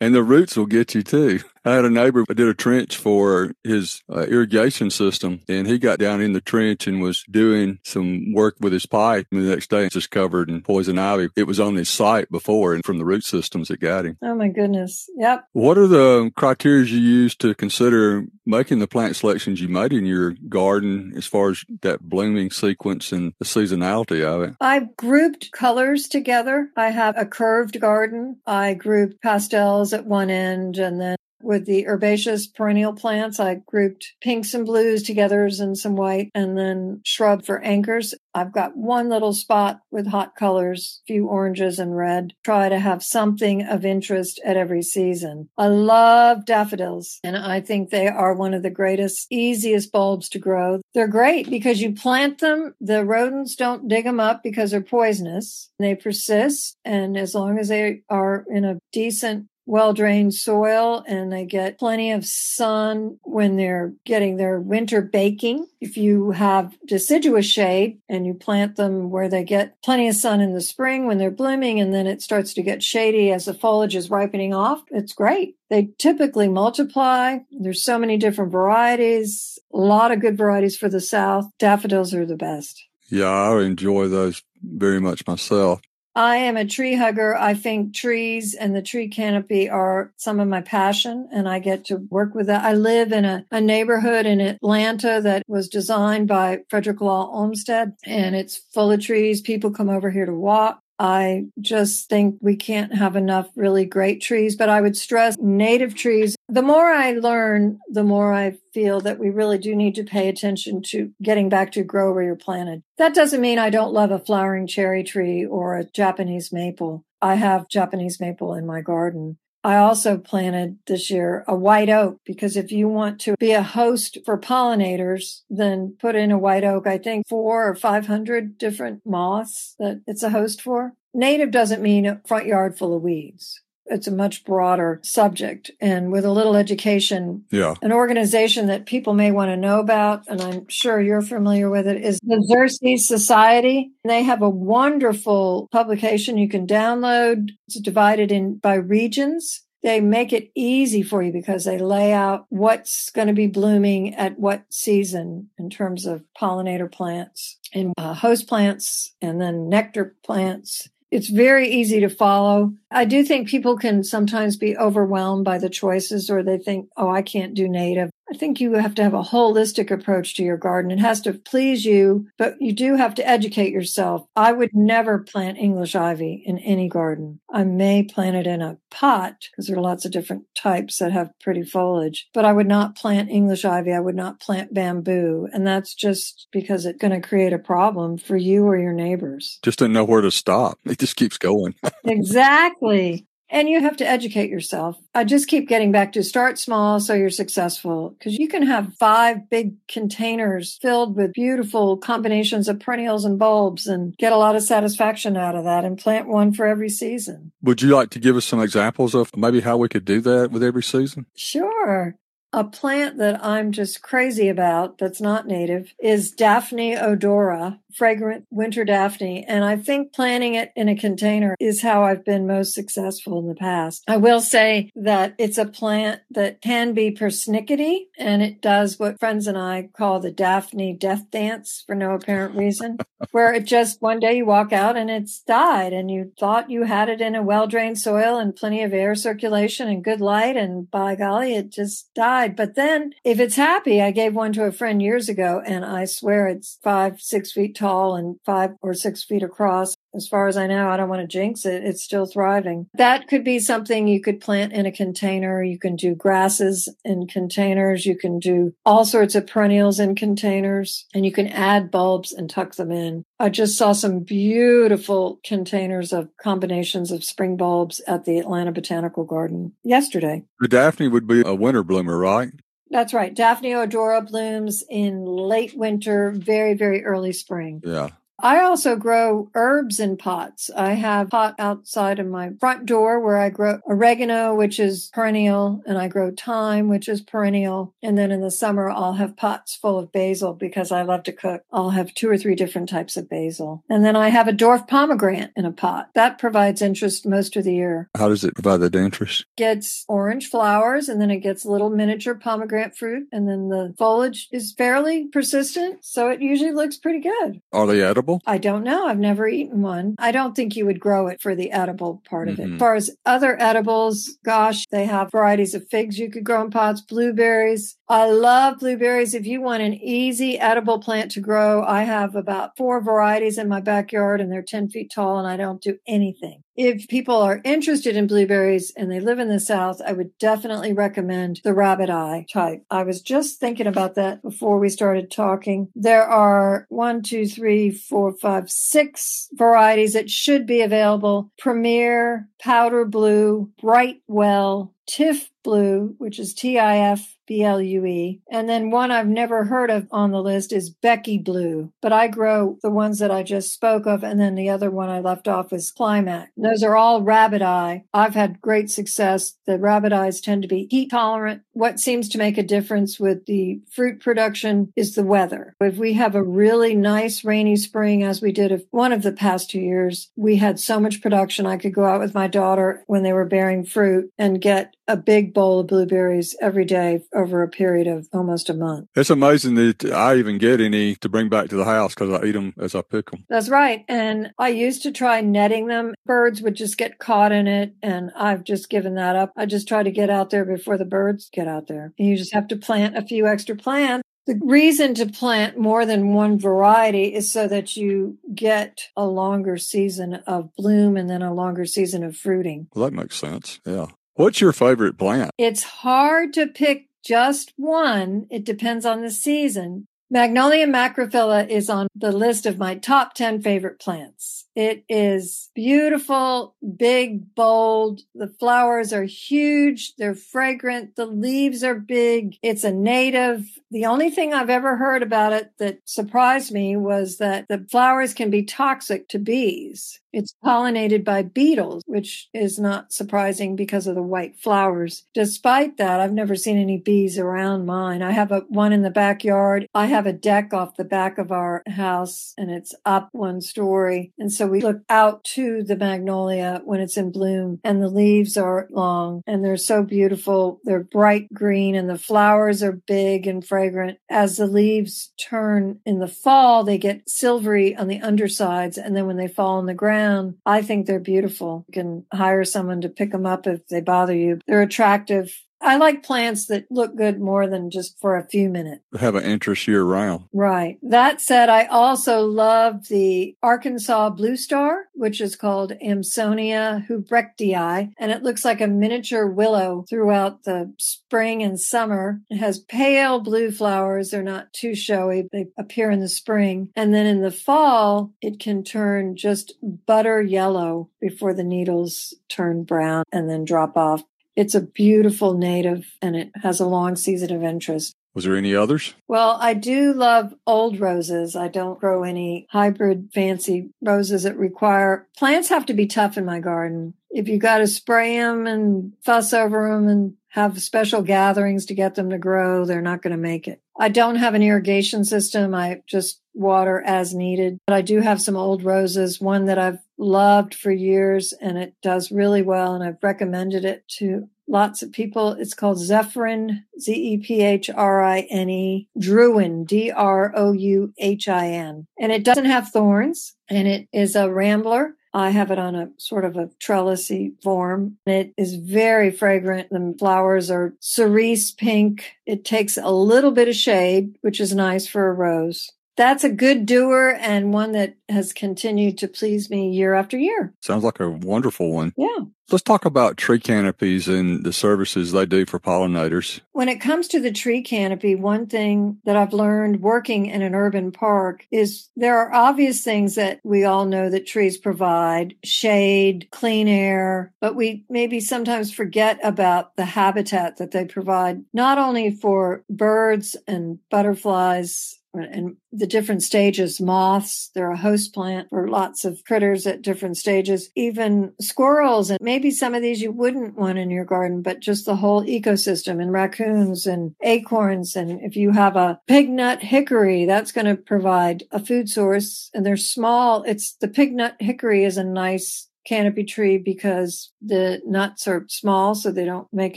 And 0.00 0.14
the 0.14 0.22
roots 0.22 0.56
will 0.56 0.66
get 0.66 0.94
you 0.94 1.02
too. 1.02 1.40
I 1.64 1.74
had 1.74 1.84
a 1.84 1.90
neighbor 1.90 2.24
that 2.26 2.34
did 2.34 2.48
a 2.48 2.54
trench 2.54 2.96
for 2.96 3.52
his 3.64 4.02
uh, 4.10 4.22
irrigation 4.22 4.90
system, 4.90 5.40
and 5.48 5.66
he 5.66 5.78
got 5.78 5.98
down 5.98 6.20
in 6.20 6.32
the 6.32 6.40
trench 6.40 6.86
and 6.86 7.00
was 7.00 7.24
doing 7.30 7.78
some 7.84 8.32
work 8.32 8.56
with 8.60 8.72
his 8.72 8.86
pipe. 8.86 9.26
And 9.30 9.42
the 9.42 9.50
next 9.50 9.70
day, 9.70 9.84
it's 9.84 9.94
just 9.94 10.10
covered 10.10 10.48
in 10.48 10.62
poison 10.62 10.98
ivy. 10.98 11.28
It 11.36 11.46
was 11.46 11.60
on 11.60 11.74
his 11.74 11.88
site 11.88 12.30
before, 12.30 12.74
and 12.74 12.84
from 12.84 12.98
the 12.98 13.04
root 13.04 13.24
systems, 13.24 13.70
it 13.70 13.80
got 13.80 14.06
him. 14.06 14.18
Oh 14.22 14.34
my 14.34 14.48
goodness! 14.48 15.08
Yep. 15.16 15.46
What 15.52 15.78
are 15.78 15.86
the 15.86 16.30
criteria 16.36 16.84
you 16.84 16.98
use 16.98 17.34
to 17.36 17.54
consider 17.54 18.24
making 18.46 18.78
the 18.78 18.86
plant 18.86 19.16
selections 19.16 19.60
you 19.60 19.68
made 19.68 19.92
in 19.92 20.06
your 20.06 20.34
garden, 20.48 21.12
as 21.16 21.26
far 21.26 21.50
as 21.50 21.64
that 21.82 22.00
blooming 22.00 22.50
sequence 22.50 23.12
and 23.12 23.34
the 23.38 23.44
seasonality 23.44 24.24
of 24.24 24.42
it? 24.42 24.54
I've 24.60 24.96
grouped 24.96 25.52
colors 25.52 26.08
together. 26.08 26.70
I 26.76 26.90
have 26.90 27.16
a 27.18 27.26
curved 27.26 27.80
garden. 27.80 28.40
I 28.46 28.74
grouped 28.74 29.20
pastels 29.22 29.92
at 29.92 30.06
one 30.06 30.30
end, 30.30 30.78
and 30.78 31.00
then 31.00 31.16
with 31.42 31.66
the 31.66 31.86
herbaceous 31.86 32.46
perennial 32.46 32.92
plants, 32.92 33.40
I 33.40 33.56
grouped 33.66 34.14
pinks 34.20 34.54
and 34.54 34.66
blues 34.66 35.02
together 35.02 35.38
and 35.38 35.78
some 35.78 35.96
white 35.96 36.30
and 36.34 36.58
then 36.58 37.00
shrub 37.04 37.44
for 37.44 37.60
anchors. 37.60 38.14
I've 38.34 38.52
got 38.52 38.76
one 38.76 39.08
little 39.08 39.32
spot 39.32 39.80
with 39.90 40.08
hot 40.08 40.36
colors, 40.36 41.00
few 41.06 41.26
oranges 41.26 41.78
and 41.78 41.96
red. 41.96 42.34
Try 42.44 42.68
to 42.68 42.78
have 42.78 43.02
something 43.02 43.62
of 43.62 43.84
interest 43.84 44.40
at 44.44 44.56
every 44.56 44.82
season. 44.82 45.48
I 45.56 45.68
love 45.68 46.44
daffodils 46.44 47.18
and 47.22 47.36
I 47.36 47.60
think 47.60 47.90
they 47.90 48.08
are 48.08 48.34
one 48.34 48.54
of 48.54 48.62
the 48.62 48.70
greatest, 48.70 49.26
easiest 49.30 49.92
bulbs 49.92 50.28
to 50.30 50.38
grow. 50.38 50.80
They're 50.94 51.08
great 51.08 51.50
because 51.50 51.80
you 51.80 51.94
plant 51.94 52.38
them. 52.38 52.74
The 52.80 53.04
rodents 53.04 53.56
don't 53.56 53.88
dig 53.88 54.04
them 54.04 54.20
up 54.20 54.42
because 54.42 54.70
they're 54.70 54.80
poisonous. 54.80 55.70
They 55.78 55.94
persist. 55.94 56.76
And 56.84 57.16
as 57.16 57.34
long 57.34 57.58
as 57.58 57.68
they 57.68 58.02
are 58.08 58.44
in 58.50 58.64
a 58.64 58.78
decent 58.92 59.46
well 59.68 59.92
drained 59.92 60.32
soil 60.32 61.04
and 61.06 61.30
they 61.30 61.44
get 61.44 61.78
plenty 61.78 62.10
of 62.10 62.24
sun 62.24 63.18
when 63.22 63.56
they're 63.56 63.92
getting 64.06 64.36
their 64.36 64.58
winter 64.58 65.02
baking. 65.02 65.66
If 65.78 65.98
you 65.98 66.30
have 66.30 66.74
deciduous 66.86 67.44
shade 67.44 67.98
and 68.08 68.26
you 68.26 68.32
plant 68.32 68.76
them 68.76 69.10
where 69.10 69.28
they 69.28 69.44
get 69.44 69.80
plenty 69.82 70.08
of 70.08 70.14
sun 70.14 70.40
in 70.40 70.54
the 70.54 70.62
spring 70.62 71.06
when 71.06 71.18
they're 71.18 71.30
blooming 71.30 71.80
and 71.80 71.92
then 71.92 72.06
it 72.06 72.22
starts 72.22 72.54
to 72.54 72.62
get 72.62 72.82
shady 72.82 73.30
as 73.30 73.44
the 73.44 73.52
foliage 73.52 73.94
is 73.94 74.08
ripening 74.08 74.54
off, 74.54 74.82
it's 74.90 75.12
great. 75.12 75.56
They 75.68 75.90
typically 75.98 76.48
multiply. 76.48 77.40
There's 77.50 77.84
so 77.84 77.98
many 77.98 78.16
different 78.16 78.50
varieties, 78.50 79.58
a 79.72 79.76
lot 79.76 80.12
of 80.12 80.20
good 80.20 80.38
varieties 80.38 80.78
for 80.78 80.88
the 80.88 81.00
South. 81.00 81.44
Daffodils 81.58 82.14
are 82.14 82.24
the 82.24 82.36
best. 82.36 82.82
Yeah, 83.10 83.28
I 83.28 83.62
enjoy 83.62 84.08
those 84.08 84.42
very 84.62 84.98
much 84.98 85.26
myself. 85.26 85.82
I 86.14 86.36
am 86.36 86.56
a 86.56 86.64
tree 86.64 86.96
hugger. 86.96 87.36
I 87.36 87.54
think 87.54 87.94
trees 87.94 88.54
and 88.54 88.74
the 88.74 88.82
tree 88.82 89.08
canopy 89.08 89.68
are 89.68 90.12
some 90.16 90.40
of 90.40 90.48
my 90.48 90.62
passion 90.62 91.28
and 91.32 91.48
I 91.48 91.60
get 91.60 91.84
to 91.86 91.96
work 92.10 92.34
with 92.34 92.46
that. 92.46 92.64
I 92.64 92.74
live 92.74 93.12
in 93.12 93.24
a, 93.24 93.44
a 93.52 93.60
neighborhood 93.60 94.26
in 94.26 94.40
Atlanta 94.40 95.20
that 95.22 95.44
was 95.46 95.68
designed 95.68 96.26
by 96.26 96.60
Frederick 96.68 97.00
Law 97.00 97.30
Olmsted 97.32 97.92
and 98.04 98.34
it's 98.34 98.56
full 98.56 98.90
of 98.90 99.00
trees. 99.00 99.40
People 99.40 99.70
come 99.70 99.88
over 99.88 100.10
here 100.10 100.26
to 100.26 100.34
walk. 100.34 100.80
I 100.98 101.46
just 101.60 102.08
think 102.08 102.38
we 102.40 102.56
can't 102.56 102.94
have 102.94 103.14
enough 103.14 103.48
really 103.54 103.84
great 103.84 104.20
trees, 104.20 104.56
but 104.56 104.68
I 104.68 104.80
would 104.80 104.96
stress 104.96 105.36
native 105.38 105.94
trees. 105.94 106.36
The 106.48 106.62
more 106.62 106.90
I 106.90 107.12
learn, 107.12 107.78
the 107.88 108.02
more 108.02 108.32
I 108.32 108.58
feel 108.74 109.00
that 109.02 109.18
we 109.18 109.30
really 109.30 109.58
do 109.58 109.76
need 109.76 109.94
to 109.96 110.04
pay 110.04 110.28
attention 110.28 110.82
to 110.88 111.12
getting 111.22 111.48
back 111.48 111.72
to 111.72 111.84
grow 111.84 112.12
where 112.12 112.24
you're 112.24 112.36
planted. 112.36 112.82
That 112.96 113.14
doesn't 113.14 113.40
mean 113.40 113.58
I 113.58 113.70
don't 113.70 113.92
love 113.92 114.10
a 114.10 114.18
flowering 114.18 114.66
cherry 114.66 115.04
tree 115.04 115.44
or 115.44 115.76
a 115.76 115.84
Japanese 115.84 116.52
maple. 116.52 117.04
I 117.22 117.34
have 117.34 117.68
Japanese 117.68 118.20
maple 118.20 118.54
in 118.54 118.66
my 118.66 118.80
garden. 118.80 119.38
I 119.68 119.76
also 119.76 120.16
planted 120.16 120.78
this 120.86 121.10
year 121.10 121.44
a 121.46 121.54
white 121.54 121.90
oak 121.90 122.20
because 122.24 122.56
if 122.56 122.72
you 122.72 122.88
want 122.88 123.20
to 123.20 123.34
be 123.38 123.52
a 123.52 123.62
host 123.62 124.16
for 124.24 124.40
pollinators, 124.40 125.42
then 125.50 125.94
put 126.00 126.16
in 126.16 126.30
a 126.30 126.38
white 126.38 126.64
oak. 126.64 126.86
I 126.86 126.96
think 126.96 127.28
four 127.28 127.68
or 127.68 127.74
500 127.74 128.56
different 128.56 129.02
moths 129.04 129.74
that 129.78 130.00
it's 130.06 130.22
a 130.22 130.30
host 130.30 130.62
for. 130.62 130.94
Native 131.12 131.50
doesn't 131.50 131.82
mean 131.82 132.06
a 132.06 132.22
front 132.26 132.46
yard 132.46 132.78
full 132.78 132.96
of 132.96 133.02
weeds 133.02 133.60
it's 133.90 134.06
a 134.06 134.12
much 134.12 134.44
broader 134.44 135.00
subject. 135.02 135.70
And 135.80 136.12
with 136.12 136.24
a 136.24 136.32
little 136.32 136.56
education, 136.56 137.44
yeah. 137.50 137.74
an 137.82 137.92
organization 137.92 138.66
that 138.66 138.86
people 138.86 139.14
may 139.14 139.30
want 139.30 139.50
to 139.50 139.56
know 139.56 139.80
about, 139.80 140.24
and 140.28 140.40
I'm 140.40 140.68
sure 140.68 141.00
you're 141.00 141.22
familiar 141.22 141.70
with 141.70 141.86
it, 141.86 142.02
is 142.02 142.20
the 142.22 142.44
Xerces 142.50 143.00
Society. 143.00 143.92
They 144.04 144.22
have 144.22 144.42
a 144.42 144.50
wonderful 144.50 145.68
publication 145.72 146.38
you 146.38 146.48
can 146.48 146.66
download. 146.66 147.50
It's 147.66 147.80
divided 147.80 148.32
in 148.32 148.56
by 148.58 148.74
regions. 148.74 149.62
They 149.82 150.00
make 150.00 150.32
it 150.32 150.50
easy 150.56 151.02
for 151.02 151.22
you 151.22 151.32
because 151.32 151.64
they 151.64 151.78
lay 151.78 152.12
out 152.12 152.46
what's 152.48 153.10
going 153.10 153.28
to 153.28 153.34
be 153.34 153.46
blooming 153.46 154.14
at 154.16 154.38
what 154.38 154.64
season 154.70 155.50
in 155.56 155.70
terms 155.70 156.04
of 156.04 156.24
pollinator 156.40 156.90
plants 156.90 157.58
and 157.72 157.92
uh, 157.96 158.14
host 158.14 158.48
plants 158.48 159.14
and 159.22 159.40
then 159.40 159.68
nectar 159.68 160.16
plants 160.24 160.88
it's 161.10 161.28
very 161.28 161.68
easy 161.68 162.00
to 162.00 162.08
follow. 162.08 162.74
I 162.90 163.04
do 163.04 163.24
think 163.24 163.48
people 163.48 163.76
can 163.76 164.04
sometimes 164.04 164.56
be 164.56 164.76
overwhelmed 164.76 165.44
by 165.44 165.58
the 165.58 165.70
choices 165.70 166.28
or 166.30 166.42
they 166.42 166.58
think, 166.58 166.88
oh, 166.96 167.08
I 167.08 167.22
can't 167.22 167.54
do 167.54 167.68
native. 167.68 168.10
I 168.30 168.36
think 168.36 168.60
you 168.60 168.74
have 168.74 168.94
to 168.96 169.02
have 169.02 169.14
a 169.14 169.22
holistic 169.22 169.90
approach 169.90 170.34
to 170.34 170.42
your 170.42 170.56
garden. 170.56 170.90
It 170.90 170.98
has 170.98 171.20
to 171.22 171.32
please 171.32 171.84
you, 171.84 172.28
but 172.36 172.56
you 172.60 172.72
do 172.72 172.96
have 172.96 173.14
to 173.14 173.26
educate 173.26 173.72
yourself. 173.72 174.26
I 174.36 174.52
would 174.52 174.70
never 174.74 175.18
plant 175.18 175.58
English 175.58 175.94
ivy 175.94 176.42
in 176.44 176.58
any 176.58 176.88
garden. 176.88 177.40
I 177.50 177.64
may 177.64 178.02
plant 178.02 178.36
it 178.36 178.46
in 178.46 178.60
a 178.60 178.78
pot 178.90 179.34
because 179.50 179.66
there 179.66 179.76
are 179.76 179.82
lots 179.82 180.04
of 180.04 180.12
different 180.12 180.44
types 180.54 180.98
that 180.98 181.12
have 181.12 181.30
pretty 181.40 181.62
foliage, 181.62 182.28
but 182.34 182.44
I 182.44 182.52
would 182.52 182.68
not 182.68 182.96
plant 182.96 183.30
English 183.30 183.64
ivy. 183.64 183.92
I 183.92 184.00
would 184.00 184.16
not 184.16 184.40
plant 184.40 184.74
bamboo. 184.74 185.48
And 185.52 185.66
that's 185.66 185.94
just 185.94 186.48
because 186.52 186.84
it's 186.84 186.98
going 186.98 187.20
to 187.20 187.26
create 187.26 187.52
a 187.52 187.58
problem 187.58 188.18
for 188.18 188.36
you 188.36 188.64
or 188.64 188.76
your 188.76 188.92
neighbors. 188.92 189.58
Just 189.62 189.78
don't 189.78 189.92
know 189.92 190.04
where 190.04 190.20
to 190.20 190.30
stop. 190.30 190.78
It 190.84 190.98
just 190.98 191.16
keeps 191.16 191.38
going. 191.38 191.74
exactly. 192.04 193.27
And 193.50 193.68
you 193.68 193.80
have 193.80 193.96
to 193.98 194.06
educate 194.06 194.50
yourself. 194.50 194.98
I 195.14 195.24
just 195.24 195.48
keep 195.48 195.68
getting 195.68 195.90
back 195.90 196.12
to 196.12 196.22
start 196.22 196.58
small 196.58 197.00
so 197.00 197.14
you're 197.14 197.30
successful 197.30 198.10
because 198.10 198.38
you 198.38 198.46
can 198.48 198.62
have 198.62 198.94
five 198.98 199.48
big 199.48 199.74
containers 199.88 200.78
filled 200.82 201.16
with 201.16 201.32
beautiful 201.32 201.96
combinations 201.96 202.68
of 202.68 202.80
perennials 202.80 203.24
and 203.24 203.38
bulbs 203.38 203.86
and 203.86 204.14
get 204.18 204.32
a 204.32 204.36
lot 204.36 204.54
of 204.54 204.62
satisfaction 204.62 205.36
out 205.36 205.54
of 205.54 205.64
that 205.64 205.84
and 205.84 205.98
plant 205.98 206.28
one 206.28 206.52
for 206.52 206.66
every 206.66 206.90
season. 206.90 207.52
Would 207.62 207.80
you 207.80 207.94
like 207.94 208.10
to 208.10 208.18
give 208.18 208.36
us 208.36 208.44
some 208.44 208.60
examples 208.60 209.14
of 209.14 209.34
maybe 209.36 209.60
how 209.60 209.78
we 209.78 209.88
could 209.88 210.04
do 210.04 210.20
that 210.20 210.50
with 210.50 210.62
every 210.62 210.82
season? 210.82 211.26
Sure. 211.34 212.16
A 212.52 212.64
plant 212.64 213.18
that 213.18 213.44
I'm 213.44 213.72
just 213.72 214.00
crazy 214.00 214.48
about 214.48 214.96
that's 214.96 215.20
not 215.20 215.46
native 215.46 215.92
is 215.98 216.30
Daphne 216.30 216.94
odora, 216.94 217.78
fragrant 217.92 218.46
winter 218.50 218.84
Daphne. 218.84 219.44
And 219.46 219.64
I 219.64 219.76
think 219.76 220.14
planting 220.14 220.54
it 220.54 220.72
in 220.74 220.88
a 220.88 220.96
container 220.96 221.56
is 221.60 221.82
how 221.82 222.04
I've 222.04 222.24
been 222.24 222.46
most 222.46 222.72
successful 222.72 223.38
in 223.38 223.48
the 223.48 223.54
past. 223.54 224.04
I 224.08 224.16
will 224.16 224.40
say 224.40 224.90
that 224.94 225.34
it's 225.36 225.58
a 225.58 225.66
plant 225.66 226.22
that 226.30 226.62
can 226.62 226.94
be 226.94 227.10
persnickety 227.10 228.06
and 228.16 228.42
it 228.42 228.62
does 228.62 228.98
what 228.98 229.20
friends 229.20 229.46
and 229.46 229.58
I 229.58 229.90
call 229.92 230.20
the 230.20 230.30
Daphne 230.30 230.94
death 230.94 231.30
dance 231.30 231.84
for 231.86 231.94
no 231.94 232.12
apparent 232.12 232.56
reason, 232.56 232.96
where 233.30 233.52
it 233.52 233.66
just 233.66 234.00
one 234.00 234.20
day 234.20 234.38
you 234.38 234.46
walk 234.46 234.72
out 234.72 234.96
and 234.96 235.10
it's 235.10 235.40
died 235.40 235.92
and 235.92 236.10
you 236.10 236.32
thought 236.38 236.70
you 236.70 236.84
had 236.84 237.10
it 237.10 237.20
in 237.20 237.34
a 237.34 237.42
well 237.42 237.66
drained 237.66 237.98
soil 237.98 238.38
and 238.38 238.56
plenty 238.56 238.82
of 238.82 238.94
air 238.94 239.14
circulation 239.14 239.88
and 239.88 240.04
good 240.04 240.20
light. 240.20 240.56
And 240.56 240.90
by 240.90 241.14
golly, 241.14 241.54
it 241.54 241.70
just 241.70 242.14
died 242.14 242.47
but 242.56 242.74
then 242.74 243.12
if 243.24 243.40
it's 243.40 243.56
happy, 243.56 244.00
I 244.00 244.10
gave 244.10 244.34
one 244.34 244.52
to 244.54 244.64
a 244.64 244.72
friend 244.72 245.00
years 245.00 245.28
ago 245.28 245.62
and 245.64 245.84
I 245.84 246.04
swear 246.04 246.48
it's 246.48 246.78
five, 246.82 247.20
six 247.20 247.52
feet 247.52 247.76
tall 247.76 248.16
and 248.16 248.36
five 248.44 248.70
or 248.80 248.94
six 248.94 249.24
feet 249.24 249.42
across. 249.42 249.94
As 250.14 250.26
far 250.26 250.48
as 250.48 250.56
I 250.56 250.66
know, 250.66 250.88
I 250.88 250.96
don't 250.96 251.08
want 251.08 251.22
to 251.22 251.26
jinx 251.26 251.66
it. 251.66 251.84
It's 251.84 252.02
still 252.02 252.26
thriving. 252.26 252.86
That 252.94 253.28
could 253.28 253.44
be 253.44 253.58
something 253.58 254.08
you 254.08 254.20
could 254.20 254.40
plant 254.40 254.72
in 254.72 254.86
a 254.86 254.92
container. 254.92 255.62
You 255.62 255.78
can 255.78 255.96
do 255.96 256.14
grasses 256.14 256.88
in 257.04 257.26
containers. 257.26 258.06
You 258.06 258.16
can 258.16 258.38
do 258.38 258.74
all 258.84 259.04
sorts 259.04 259.34
of 259.34 259.46
perennials 259.46 260.00
in 260.00 260.14
containers 260.14 261.06
and 261.14 261.24
you 261.24 261.32
can 261.32 261.48
add 261.48 261.90
bulbs 261.90 262.32
and 262.32 262.48
tuck 262.48 262.76
them 262.76 262.90
in. 262.90 263.24
I 263.38 263.50
just 263.50 263.76
saw 263.76 263.92
some 263.92 264.20
beautiful 264.20 265.40
containers 265.44 266.12
of 266.12 266.30
combinations 266.40 267.12
of 267.12 267.24
spring 267.24 267.56
bulbs 267.56 268.00
at 268.06 268.24
the 268.24 268.38
Atlanta 268.38 268.72
Botanical 268.72 269.24
Garden 269.24 269.74
yesterday. 269.84 270.44
The 270.60 270.68
Daphne 270.68 271.08
would 271.08 271.26
be 271.26 271.42
a 271.44 271.54
winter 271.54 271.84
bloomer, 271.84 272.18
right? 272.18 272.50
That's 272.90 273.12
right. 273.12 273.34
Daphne 273.34 273.72
odora 273.72 274.26
blooms 274.26 274.82
in 274.88 275.24
late 275.24 275.76
winter, 275.76 276.32
very, 276.34 276.74
very 276.74 277.04
early 277.04 277.32
spring. 277.32 277.82
Yeah. 277.84 278.10
I 278.40 278.62
also 278.62 278.94
grow 278.94 279.50
herbs 279.56 279.98
in 279.98 280.16
pots. 280.16 280.70
I 280.76 280.92
have 280.92 281.30
pot 281.30 281.56
outside 281.58 282.20
of 282.20 282.28
my 282.28 282.50
front 282.60 282.86
door 282.86 283.18
where 283.18 283.36
I 283.36 283.50
grow 283.50 283.80
oregano, 283.84 284.54
which 284.54 284.78
is 284.78 285.10
perennial, 285.12 285.82
and 285.86 285.98
I 285.98 286.06
grow 286.06 286.30
thyme, 286.30 286.88
which 286.88 287.08
is 287.08 287.20
perennial. 287.20 287.94
And 288.00 288.16
then 288.16 288.30
in 288.30 288.40
the 288.40 288.52
summer, 288.52 288.90
I'll 288.90 289.14
have 289.14 289.36
pots 289.36 289.74
full 289.74 289.98
of 289.98 290.12
basil 290.12 290.54
because 290.54 290.92
I 290.92 291.02
love 291.02 291.24
to 291.24 291.32
cook. 291.32 291.62
I'll 291.72 291.90
have 291.90 292.14
two 292.14 292.30
or 292.30 292.38
three 292.38 292.54
different 292.54 292.88
types 292.88 293.16
of 293.16 293.28
basil. 293.28 293.82
And 293.90 294.04
then 294.04 294.14
I 294.14 294.28
have 294.28 294.46
a 294.46 294.52
dwarf 294.52 294.86
pomegranate 294.86 295.50
in 295.56 295.64
a 295.64 295.72
pot. 295.72 296.10
That 296.14 296.38
provides 296.38 296.80
interest 296.80 297.26
most 297.26 297.56
of 297.56 297.64
the 297.64 297.74
year. 297.74 298.08
How 298.16 298.28
does 298.28 298.44
it 298.44 298.54
provide 298.54 298.78
that 298.78 298.94
interest? 298.94 299.46
Gets 299.56 300.04
orange 300.06 300.48
flowers 300.48 301.08
and 301.08 301.20
then 301.20 301.32
it 301.32 301.40
gets 301.40 301.66
little 301.66 301.90
miniature 301.90 302.36
pomegranate 302.36 302.96
fruit. 302.96 303.26
And 303.32 303.48
then 303.48 303.68
the 303.68 303.96
foliage 303.98 304.48
is 304.52 304.74
fairly 304.78 305.26
persistent. 305.26 306.04
So 306.04 306.30
it 306.30 306.40
usually 306.40 306.72
looks 306.72 306.98
pretty 306.98 307.20
good. 307.20 307.60
Are 307.72 307.86
they 307.88 308.00
edible? 308.00 308.27
Edible? 308.28 308.42
I 308.46 308.58
don't 308.58 308.84
know. 308.84 309.06
I've 309.06 309.18
never 309.18 309.48
eaten 309.48 309.82
one. 309.82 310.14
I 310.18 310.32
don't 310.32 310.54
think 310.54 310.76
you 310.76 310.86
would 310.86 311.00
grow 311.00 311.28
it 311.28 311.40
for 311.40 311.54
the 311.54 311.70
edible 311.70 312.22
part 312.28 312.48
mm-hmm. 312.48 312.62
of 312.62 312.68
it. 312.70 312.74
As 312.74 312.78
far 312.78 312.94
as 312.94 313.10
other 313.24 313.60
edibles, 313.60 314.38
gosh, 314.44 314.84
they 314.90 315.06
have 315.06 315.30
varieties 315.30 315.74
of 315.74 315.88
figs 315.88 316.18
you 316.18 316.30
could 316.30 316.44
grow 316.44 316.62
in 316.62 316.70
pots, 316.70 317.00
blueberries. 317.00 317.96
I 318.08 318.30
love 318.30 318.78
blueberries. 318.78 319.34
If 319.34 319.46
you 319.46 319.60
want 319.60 319.82
an 319.82 319.94
easy 319.94 320.58
edible 320.58 320.98
plant 320.98 321.30
to 321.32 321.40
grow, 321.40 321.84
I 321.84 322.02
have 322.02 322.34
about 322.34 322.76
four 322.76 323.00
varieties 323.02 323.58
in 323.58 323.68
my 323.68 323.80
backyard 323.80 324.40
and 324.40 324.52
they're 324.52 324.62
10 324.62 324.88
feet 324.90 325.10
tall 325.10 325.38
and 325.38 325.46
I 325.46 325.56
don't 325.56 325.82
do 325.82 325.98
anything 326.06 326.62
if 326.78 327.08
people 327.08 327.34
are 327.34 327.60
interested 327.64 328.14
in 328.14 328.28
blueberries 328.28 328.92
and 328.96 329.10
they 329.10 329.18
live 329.18 329.40
in 329.40 329.48
the 329.48 329.58
South, 329.58 330.00
I 330.06 330.12
would 330.12 330.38
definitely 330.38 330.92
recommend 330.92 331.60
the 331.64 331.74
rabbit 331.74 332.08
eye 332.08 332.46
type. 332.52 332.84
I 332.88 333.02
was 333.02 333.20
just 333.20 333.58
thinking 333.58 333.88
about 333.88 334.14
that 334.14 334.42
before 334.42 334.78
we 334.78 334.88
started 334.88 335.28
talking. 335.28 335.88
There 335.96 336.22
are 336.22 336.86
one, 336.88 337.22
two, 337.22 337.48
three, 337.48 337.90
four, 337.90 338.32
five, 338.32 338.70
six 338.70 339.48
varieties 339.54 340.12
that 340.12 340.30
should 340.30 340.66
be 340.66 340.80
available. 340.80 341.50
Premier, 341.58 342.48
powder 342.60 343.04
blue, 343.04 343.72
Brightwell, 343.80 344.94
Tiff 345.08 345.50
blue, 345.64 346.14
which 346.18 346.38
is 346.38 346.54
T 346.54 346.78
I 346.78 346.98
F 346.98 347.36
B 347.46 347.62
L 347.62 347.80
U 347.80 348.04
E. 348.06 348.40
And 348.50 348.68
then 348.68 348.90
one 348.90 349.10
I've 349.10 349.26
never 349.26 349.64
heard 349.64 349.90
of 349.90 350.06
on 350.10 350.30
the 350.30 350.42
list 350.42 350.72
is 350.72 350.90
Becky 350.90 351.38
Blue. 351.38 351.92
But 352.00 352.12
I 352.12 352.28
grow 352.28 352.78
the 352.82 352.90
ones 352.90 353.18
that 353.18 353.30
I 353.30 353.42
just 353.42 353.72
spoke 353.72 354.06
of. 354.06 354.22
And 354.22 354.38
then 354.38 354.54
the 354.54 354.68
other 354.68 354.90
one 354.90 355.08
I 355.08 355.20
left 355.20 355.48
off 355.48 355.72
is 355.72 355.90
Climax. 355.90 356.50
Those 356.56 356.82
are 356.82 356.96
all 356.96 357.22
rabbit 357.22 357.62
eye. 357.62 358.04
I've 358.12 358.34
had 358.34 358.60
great 358.60 358.90
success. 358.90 359.56
The 359.66 359.78
rabbit 359.78 360.12
eyes 360.12 360.40
tend 360.40 360.62
to 360.62 360.68
be 360.68 360.86
heat 360.90 361.10
tolerant. 361.10 361.62
What 361.72 362.00
seems 362.00 362.28
to 362.30 362.38
make 362.38 362.58
a 362.58 362.62
difference 362.62 363.18
with 363.18 363.46
the 363.46 363.80
fruit 363.90 364.20
production 364.20 364.92
is 364.96 365.14
the 365.14 365.24
weather. 365.24 365.74
If 365.80 365.96
we 365.96 366.14
have 366.14 366.34
a 366.34 366.42
really 366.42 366.94
nice 366.94 367.44
rainy 367.44 367.76
spring, 367.76 368.22
as 368.22 368.42
we 368.42 368.52
did 368.52 368.86
one 368.90 369.12
of 369.12 369.22
the 369.22 369.32
past 369.32 369.70
two 369.70 369.80
years, 369.80 370.30
we 370.36 370.56
had 370.56 370.78
so 370.78 371.00
much 371.00 371.22
production. 371.22 371.66
I 371.66 371.76
could 371.76 371.94
go 371.94 372.04
out 372.04 372.20
with 372.20 372.34
my 372.34 372.46
daughter 372.46 373.04
when 373.06 373.22
they 373.22 373.32
were 373.32 373.44
bearing 373.44 373.84
fruit 373.84 374.30
and 374.38 374.60
get 374.60 374.94
a 375.08 375.16
big 375.16 375.54
bowl 375.54 375.80
of 375.80 375.86
blueberries 375.86 376.54
every 376.60 376.84
day 376.84 377.22
over 377.34 377.62
a 377.62 377.68
period 377.68 378.06
of 378.06 378.28
almost 378.32 378.70
a 378.70 378.74
month. 378.74 379.08
It's 379.16 379.30
amazing 379.30 379.74
that 379.74 380.04
I 380.04 380.36
even 380.36 380.58
get 380.58 380.80
any 380.80 381.16
to 381.16 381.28
bring 381.28 381.48
back 381.48 381.68
to 381.70 381.76
the 381.76 381.84
house 381.84 382.14
because 382.14 382.30
I 382.30 382.44
eat 382.44 382.52
them 382.52 382.74
as 382.78 382.94
I 382.94 383.02
pick 383.02 383.30
them. 383.30 383.44
That's 383.48 383.68
right. 383.68 384.04
And 384.08 384.52
I 384.58 384.68
used 384.68 385.02
to 385.02 385.10
try 385.10 385.40
netting 385.40 385.86
them. 385.86 386.14
Birds 386.26 386.62
would 386.62 386.76
just 386.76 386.98
get 386.98 387.18
caught 387.18 387.52
in 387.52 387.66
it. 387.66 387.94
And 388.02 388.30
I've 388.36 388.64
just 388.64 388.90
given 388.90 389.14
that 389.14 389.34
up. 389.34 389.52
I 389.56 389.66
just 389.66 389.88
try 389.88 390.02
to 390.02 390.10
get 390.10 390.30
out 390.30 390.50
there 390.50 390.64
before 390.64 390.98
the 390.98 391.04
birds 391.04 391.48
get 391.52 391.66
out 391.66 391.88
there. 391.88 392.12
And 392.18 392.28
you 392.28 392.36
just 392.36 392.54
have 392.54 392.68
to 392.68 392.76
plant 392.76 393.16
a 393.16 393.22
few 393.22 393.46
extra 393.46 393.74
plants 393.74 394.22
the 394.48 394.58
reason 394.62 395.12
to 395.12 395.26
plant 395.26 395.76
more 395.76 396.06
than 396.06 396.32
one 396.32 396.58
variety 396.58 397.34
is 397.34 397.52
so 397.52 397.68
that 397.68 397.96
you 397.96 398.38
get 398.54 399.02
a 399.14 399.26
longer 399.26 399.76
season 399.76 400.36
of 400.46 400.74
bloom 400.74 401.18
and 401.18 401.28
then 401.28 401.42
a 401.42 401.52
longer 401.52 401.84
season 401.84 402.24
of 402.24 402.34
fruiting. 402.34 402.88
Well, 402.94 403.04
that 403.04 403.14
makes 403.14 403.36
sense. 403.36 403.78
Yeah. 403.84 404.06
What's 404.38 404.60
your 404.60 404.72
favorite 404.72 405.18
plant? 405.18 405.50
It's 405.58 405.82
hard 405.82 406.52
to 406.52 406.68
pick 406.68 407.08
just 407.24 407.72
one. 407.76 408.46
It 408.52 408.64
depends 408.64 409.04
on 409.04 409.20
the 409.20 409.32
season. 409.32 410.06
Magnolia 410.30 410.86
macrophylla 410.86 411.68
is 411.68 411.90
on 411.90 412.06
the 412.14 412.30
list 412.30 412.64
of 412.64 412.78
my 412.78 412.94
top 412.94 413.34
10 413.34 413.60
favorite 413.60 413.98
plants. 413.98 414.67
It 414.78 415.04
is 415.08 415.70
beautiful, 415.74 416.76
big, 416.96 417.52
bold. 417.56 418.20
The 418.36 418.46
flowers 418.46 419.12
are 419.12 419.24
huge. 419.24 420.14
They're 420.14 420.36
fragrant. 420.36 421.16
The 421.16 421.26
leaves 421.26 421.82
are 421.82 421.96
big. 421.96 422.54
It's 422.62 422.84
a 422.84 422.92
native. 422.92 423.66
The 423.90 424.06
only 424.06 424.30
thing 424.30 424.54
I've 424.54 424.70
ever 424.70 424.96
heard 424.96 425.24
about 425.24 425.52
it 425.52 425.72
that 425.80 425.98
surprised 426.04 426.70
me 426.70 426.96
was 426.96 427.38
that 427.38 427.66
the 427.68 427.86
flowers 427.90 428.32
can 428.32 428.50
be 428.50 428.62
toxic 428.62 429.28
to 429.30 429.40
bees. 429.40 430.20
It's 430.32 430.54
pollinated 430.64 431.24
by 431.24 431.42
beetles, 431.42 432.02
which 432.06 432.48
is 432.52 432.78
not 432.78 433.12
surprising 433.12 433.76
because 433.76 434.06
of 434.06 434.14
the 434.14 434.22
white 434.22 434.56
flowers. 434.56 435.24
Despite 435.34 435.96
that, 435.96 436.20
I've 436.20 436.32
never 436.32 436.54
seen 436.54 436.76
any 436.78 436.98
bees 436.98 437.38
around 437.38 437.86
mine. 437.86 438.22
I 438.22 438.32
have 438.32 438.52
a 438.52 438.60
one 438.68 438.92
in 438.92 439.02
the 439.02 439.10
backyard. 439.10 439.86
I 439.94 440.06
have 440.06 440.26
a 440.26 440.32
deck 440.32 440.74
off 440.74 440.96
the 440.96 441.04
back 441.04 441.38
of 441.38 441.50
our 441.50 441.82
house 441.86 442.54
and 442.58 442.70
it's 442.70 442.94
up 443.06 443.30
one 443.32 443.60
story. 443.62 444.32
And 444.38 444.52
so 444.52 444.67
we 444.70 444.80
look 444.80 445.02
out 445.08 445.44
to 445.44 445.82
the 445.82 445.96
magnolia 445.96 446.80
when 446.84 447.00
it's 447.00 447.16
in 447.16 447.30
bloom 447.30 447.80
and 447.84 448.02
the 448.02 448.08
leaves 448.08 448.56
are 448.56 448.88
long 448.90 449.42
and 449.46 449.64
they're 449.64 449.76
so 449.76 450.02
beautiful. 450.02 450.80
They're 450.84 451.04
bright 451.04 451.52
green 451.52 451.94
and 451.94 452.08
the 452.08 452.18
flowers 452.18 452.82
are 452.82 452.92
big 452.92 453.46
and 453.46 453.64
fragrant. 453.64 454.18
As 454.30 454.56
the 454.56 454.66
leaves 454.66 455.32
turn 455.38 456.00
in 456.04 456.18
the 456.18 456.28
fall, 456.28 456.84
they 456.84 456.98
get 456.98 457.28
silvery 457.28 457.96
on 457.96 458.08
the 458.08 458.20
undersides. 458.20 458.98
And 458.98 459.16
then 459.16 459.26
when 459.26 459.36
they 459.36 459.48
fall 459.48 459.78
on 459.78 459.86
the 459.86 459.94
ground, 459.94 460.56
I 460.64 460.82
think 460.82 461.06
they're 461.06 461.20
beautiful. 461.20 461.84
You 461.88 461.92
can 461.92 462.26
hire 462.32 462.64
someone 462.64 463.00
to 463.02 463.08
pick 463.08 463.32
them 463.32 463.46
up 463.46 463.66
if 463.66 463.86
they 463.88 464.00
bother 464.00 464.34
you. 464.34 464.60
They're 464.66 464.82
attractive 464.82 465.54
I 465.80 465.96
like 465.96 466.22
plants 466.22 466.66
that 466.66 466.86
look 466.90 467.16
good 467.16 467.40
more 467.40 467.66
than 467.66 467.90
just 467.90 468.18
for 468.20 468.36
a 468.36 468.46
few 468.48 468.68
minutes. 468.68 469.02
Have 469.18 469.34
an 469.34 469.44
interest 469.44 469.86
year 469.86 470.02
round. 470.02 470.44
Right. 470.52 470.98
That 471.02 471.40
said, 471.40 471.68
I 471.68 471.86
also 471.86 472.42
love 472.42 473.08
the 473.08 473.56
Arkansas 473.62 474.30
Blue 474.30 474.56
Star, 474.56 475.04
which 475.14 475.40
is 475.40 475.56
called 475.56 475.92
Amsonia 476.04 477.06
hubrichtii, 477.08 478.12
and 478.18 478.32
it 478.32 478.42
looks 478.42 478.64
like 478.64 478.80
a 478.80 478.86
miniature 478.86 479.46
willow 479.46 480.04
throughout 480.08 480.64
the 480.64 480.92
spring 480.98 481.62
and 481.62 481.80
summer. 481.80 482.40
It 482.50 482.58
has 482.58 482.80
pale 482.80 483.40
blue 483.40 483.70
flowers. 483.70 484.30
They're 484.30 484.42
not 484.42 484.72
too 484.72 484.94
showy. 484.94 485.48
They 485.52 485.66
appear 485.78 486.10
in 486.10 486.20
the 486.20 486.28
spring. 486.28 486.90
And 486.96 487.14
then 487.14 487.26
in 487.26 487.42
the 487.42 487.50
fall, 487.50 488.32
it 488.40 488.58
can 488.58 488.82
turn 488.84 489.36
just 489.36 489.74
butter 490.06 490.42
yellow 490.42 491.10
before 491.20 491.54
the 491.54 491.64
needles 491.64 492.34
turn 492.48 492.84
brown 492.84 493.24
and 493.32 493.48
then 493.48 493.64
drop 493.64 493.96
off. 493.96 494.22
It's 494.58 494.74
a 494.74 494.80
beautiful 494.80 495.54
native 495.54 496.16
and 496.20 496.34
it 496.34 496.50
has 496.64 496.80
a 496.80 496.86
long 496.86 497.14
season 497.14 497.52
of 497.52 497.62
interest. 497.62 498.16
Was 498.34 498.42
there 498.42 498.56
any 498.56 498.74
others? 498.74 499.14
Well, 499.28 499.56
I 499.60 499.72
do 499.72 500.12
love 500.12 500.52
old 500.66 500.98
roses. 500.98 501.54
I 501.54 501.68
don't 501.68 502.00
grow 502.00 502.24
any 502.24 502.66
hybrid 502.68 503.30
fancy 503.32 503.90
roses 504.02 504.42
that 504.42 504.56
require 504.56 505.28
plants 505.36 505.68
have 505.68 505.86
to 505.86 505.94
be 505.94 506.08
tough 506.08 506.36
in 506.36 506.44
my 506.44 506.58
garden. 506.58 507.14
if 507.30 507.46
you 507.46 507.58
got 507.58 507.78
to 507.78 507.86
spray 507.86 508.36
them 508.36 508.66
and 508.66 509.12
fuss 509.22 509.52
over 509.52 509.90
them 509.92 510.08
and 510.08 510.34
have 510.48 510.82
special 510.82 511.22
gatherings 511.22 511.86
to 511.86 511.94
get 511.94 512.16
them 512.16 512.30
to 512.30 512.38
grow, 512.38 512.84
they're 512.84 513.00
not 513.00 513.22
going 513.22 513.36
to 513.36 513.40
make 513.40 513.68
it. 513.68 513.80
I 513.96 514.08
don't 514.08 514.36
have 514.36 514.54
an 514.54 514.62
irrigation 514.62 515.24
system. 515.24 515.72
I 515.72 516.02
just 516.08 516.40
water 516.52 517.00
as 517.06 517.32
needed. 517.32 517.78
But 517.86 517.94
I 517.94 518.02
do 518.02 518.20
have 518.22 518.42
some 518.42 518.56
old 518.56 518.82
roses, 518.82 519.40
one 519.40 519.66
that 519.66 519.78
I've 519.78 520.00
loved 520.18 520.74
for 520.74 520.90
years 520.90 521.52
and 521.52 521.78
it 521.78 521.94
does 522.02 522.30
really 522.30 522.62
well. 522.62 522.94
And 522.94 523.04
I've 523.04 523.22
recommended 523.22 523.84
it 523.84 524.06
to 524.18 524.48
lots 524.66 525.02
of 525.02 525.12
people. 525.12 525.52
It's 525.52 525.74
called 525.74 525.98
Zephirine, 525.98 526.84
Z 527.00 527.12
E 527.12 527.38
P 527.38 527.62
H 527.62 527.88
R 527.90 528.22
I 528.22 528.40
N 528.50 528.68
E, 528.68 529.08
Drouhin, 529.18 529.86
D 529.86 530.10
R 530.10 530.52
O 530.54 530.72
U 530.72 531.12
H 531.18 531.48
I 531.48 531.68
N. 531.68 532.06
And 532.18 532.32
it 532.32 532.44
doesn't 532.44 532.66
have 532.66 532.90
thorns 532.90 533.54
and 533.68 533.88
it 533.88 534.08
is 534.12 534.36
a 534.36 534.52
rambler. 534.52 535.14
I 535.34 535.50
have 535.50 535.70
it 535.70 535.78
on 535.78 535.94
a 535.94 536.08
sort 536.16 536.46
of 536.46 536.56
a 536.56 536.70
trellisy 536.82 537.52
form. 537.62 538.16
It 538.24 538.54
is 538.56 538.74
very 538.74 539.30
fragrant. 539.30 539.90
The 539.90 540.14
flowers 540.18 540.70
are 540.70 540.94
cerise 541.00 541.70
pink. 541.70 542.32
It 542.46 542.64
takes 542.64 542.96
a 542.96 543.10
little 543.10 543.50
bit 543.50 543.68
of 543.68 543.74
shade, 543.74 544.38
which 544.40 544.58
is 544.58 544.74
nice 544.74 545.06
for 545.06 545.28
a 545.28 545.34
rose 545.34 545.92
that's 546.18 546.42
a 546.42 546.50
good 546.50 546.84
doer 546.84 547.38
and 547.40 547.72
one 547.72 547.92
that 547.92 548.16
has 548.28 548.52
continued 548.52 549.16
to 549.18 549.28
please 549.28 549.70
me 549.70 549.90
year 549.90 550.14
after 550.14 550.36
year. 550.36 550.74
Sounds 550.80 551.04
like 551.04 551.20
a 551.20 551.30
wonderful 551.30 551.92
one. 551.92 552.12
Yeah. 552.16 552.44
Let's 552.70 552.82
talk 552.82 553.06
about 553.06 553.38
tree 553.38 553.60
canopies 553.60 554.28
and 554.28 554.62
the 554.62 554.74
services 554.74 555.32
they 555.32 555.46
do 555.46 555.64
for 555.64 555.78
pollinators. 555.78 556.60
When 556.72 556.90
it 556.90 557.00
comes 557.00 557.28
to 557.28 557.40
the 557.40 557.52
tree 557.52 557.82
canopy, 557.82 558.34
one 558.34 558.66
thing 558.66 559.18
that 559.24 559.36
I've 559.36 559.54
learned 559.54 560.02
working 560.02 560.46
in 560.46 560.60
an 560.60 560.74
urban 560.74 561.10
park 561.10 561.66
is 561.70 562.10
there 562.14 562.36
are 562.36 562.52
obvious 562.52 563.02
things 563.02 563.36
that 563.36 563.60
we 563.64 563.84
all 563.84 564.04
know 564.04 564.28
that 564.28 564.46
trees 564.46 564.76
provide 564.76 565.54
shade, 565.64 566.48
clean 566.50 566.88
air, 566.88 567.54
but 567.60 567.74
we 567.74 568.04
maybe 568.10 568.40
sometimes 568.40 568.92
forget 568.92 569.38
about 569.42 569.96
the 569.96 570.04
habitat 570.04 570.76
that 570.76 570.90
they 570.90 571.06
provide, 571.06 571.64
not 571.72 571.96
only 571.96 572.32
for 572.32 572.84
birds 572.90 573.56
and 573.66 573.98
butterflies 574.10 575.17
and 575.34 575.76
the 575.92 576.06
different 576.06 576.42
stages 576.42 577.00
moths 577.00 577.70
they're 577.74 577.90
a 577.90 577.96
host 577.96 578.34
plant 578.34 578.68
for 578.70 578.88
lots 578.88 579.24
of 579.24 579.42
critters 579.44 579.86
at 579.86 580.02
different 580.02 580.36
stages. 580.36 580.90
Even 580.94 581.52
squirrels 581.60 582.30
and 582.30 582.38
maybe 582.40 582.70
some 582.70 582.94
of 582.94 583.02
these 583.02 583.20
you 583.20 583.32
wouldn't 583.32 583.76
want 583.76 583.98
in 583.98 584.10
your 584.10 584.24
garden 584.24 584.62
but 584.62 584.80
just 584.80 585.04
the 585.04 585.16
whole 585.16 585.44
ecosystem 585.44 586.20
and 586.20 586.32
raccoons 586.32 587.06
and 587.06 587.34
acorns 587.42 588.16
and 588.16 588.40
if 588.42 588.56
you 588.56 588.72
have 588.72 588.96
a 588.96 589.20
pignut 589.28 589.80
hickory 589.80 590.44
that's 590.44 590.72
going 590.72 590.86
to 590.86 590.96
provide 590.96 591.64
a 591.70 591.84
food 591.84 592.08
source 592.08 592.70
and 592.74 592.84
they're 592.84 592.96
small. 592.96 593.62
It's 593.64 593.94
the 593.94 594.08
pignut 594.08 594.60
hickory 594.60 595.04
is 595.04 595.16
a 595.16 595.24
nice 595.24 595.88
canopy 596.06 596.44
tree 596.44 596.78
because 596.78 597.52
the 597.60 598.00
nuts 598.06 598.48
are 598.48 598.64
small 598.68 599.14
so 599.14 599.30
they 599.30 599.44
don't 599.44 599.68
make 599.72 599.96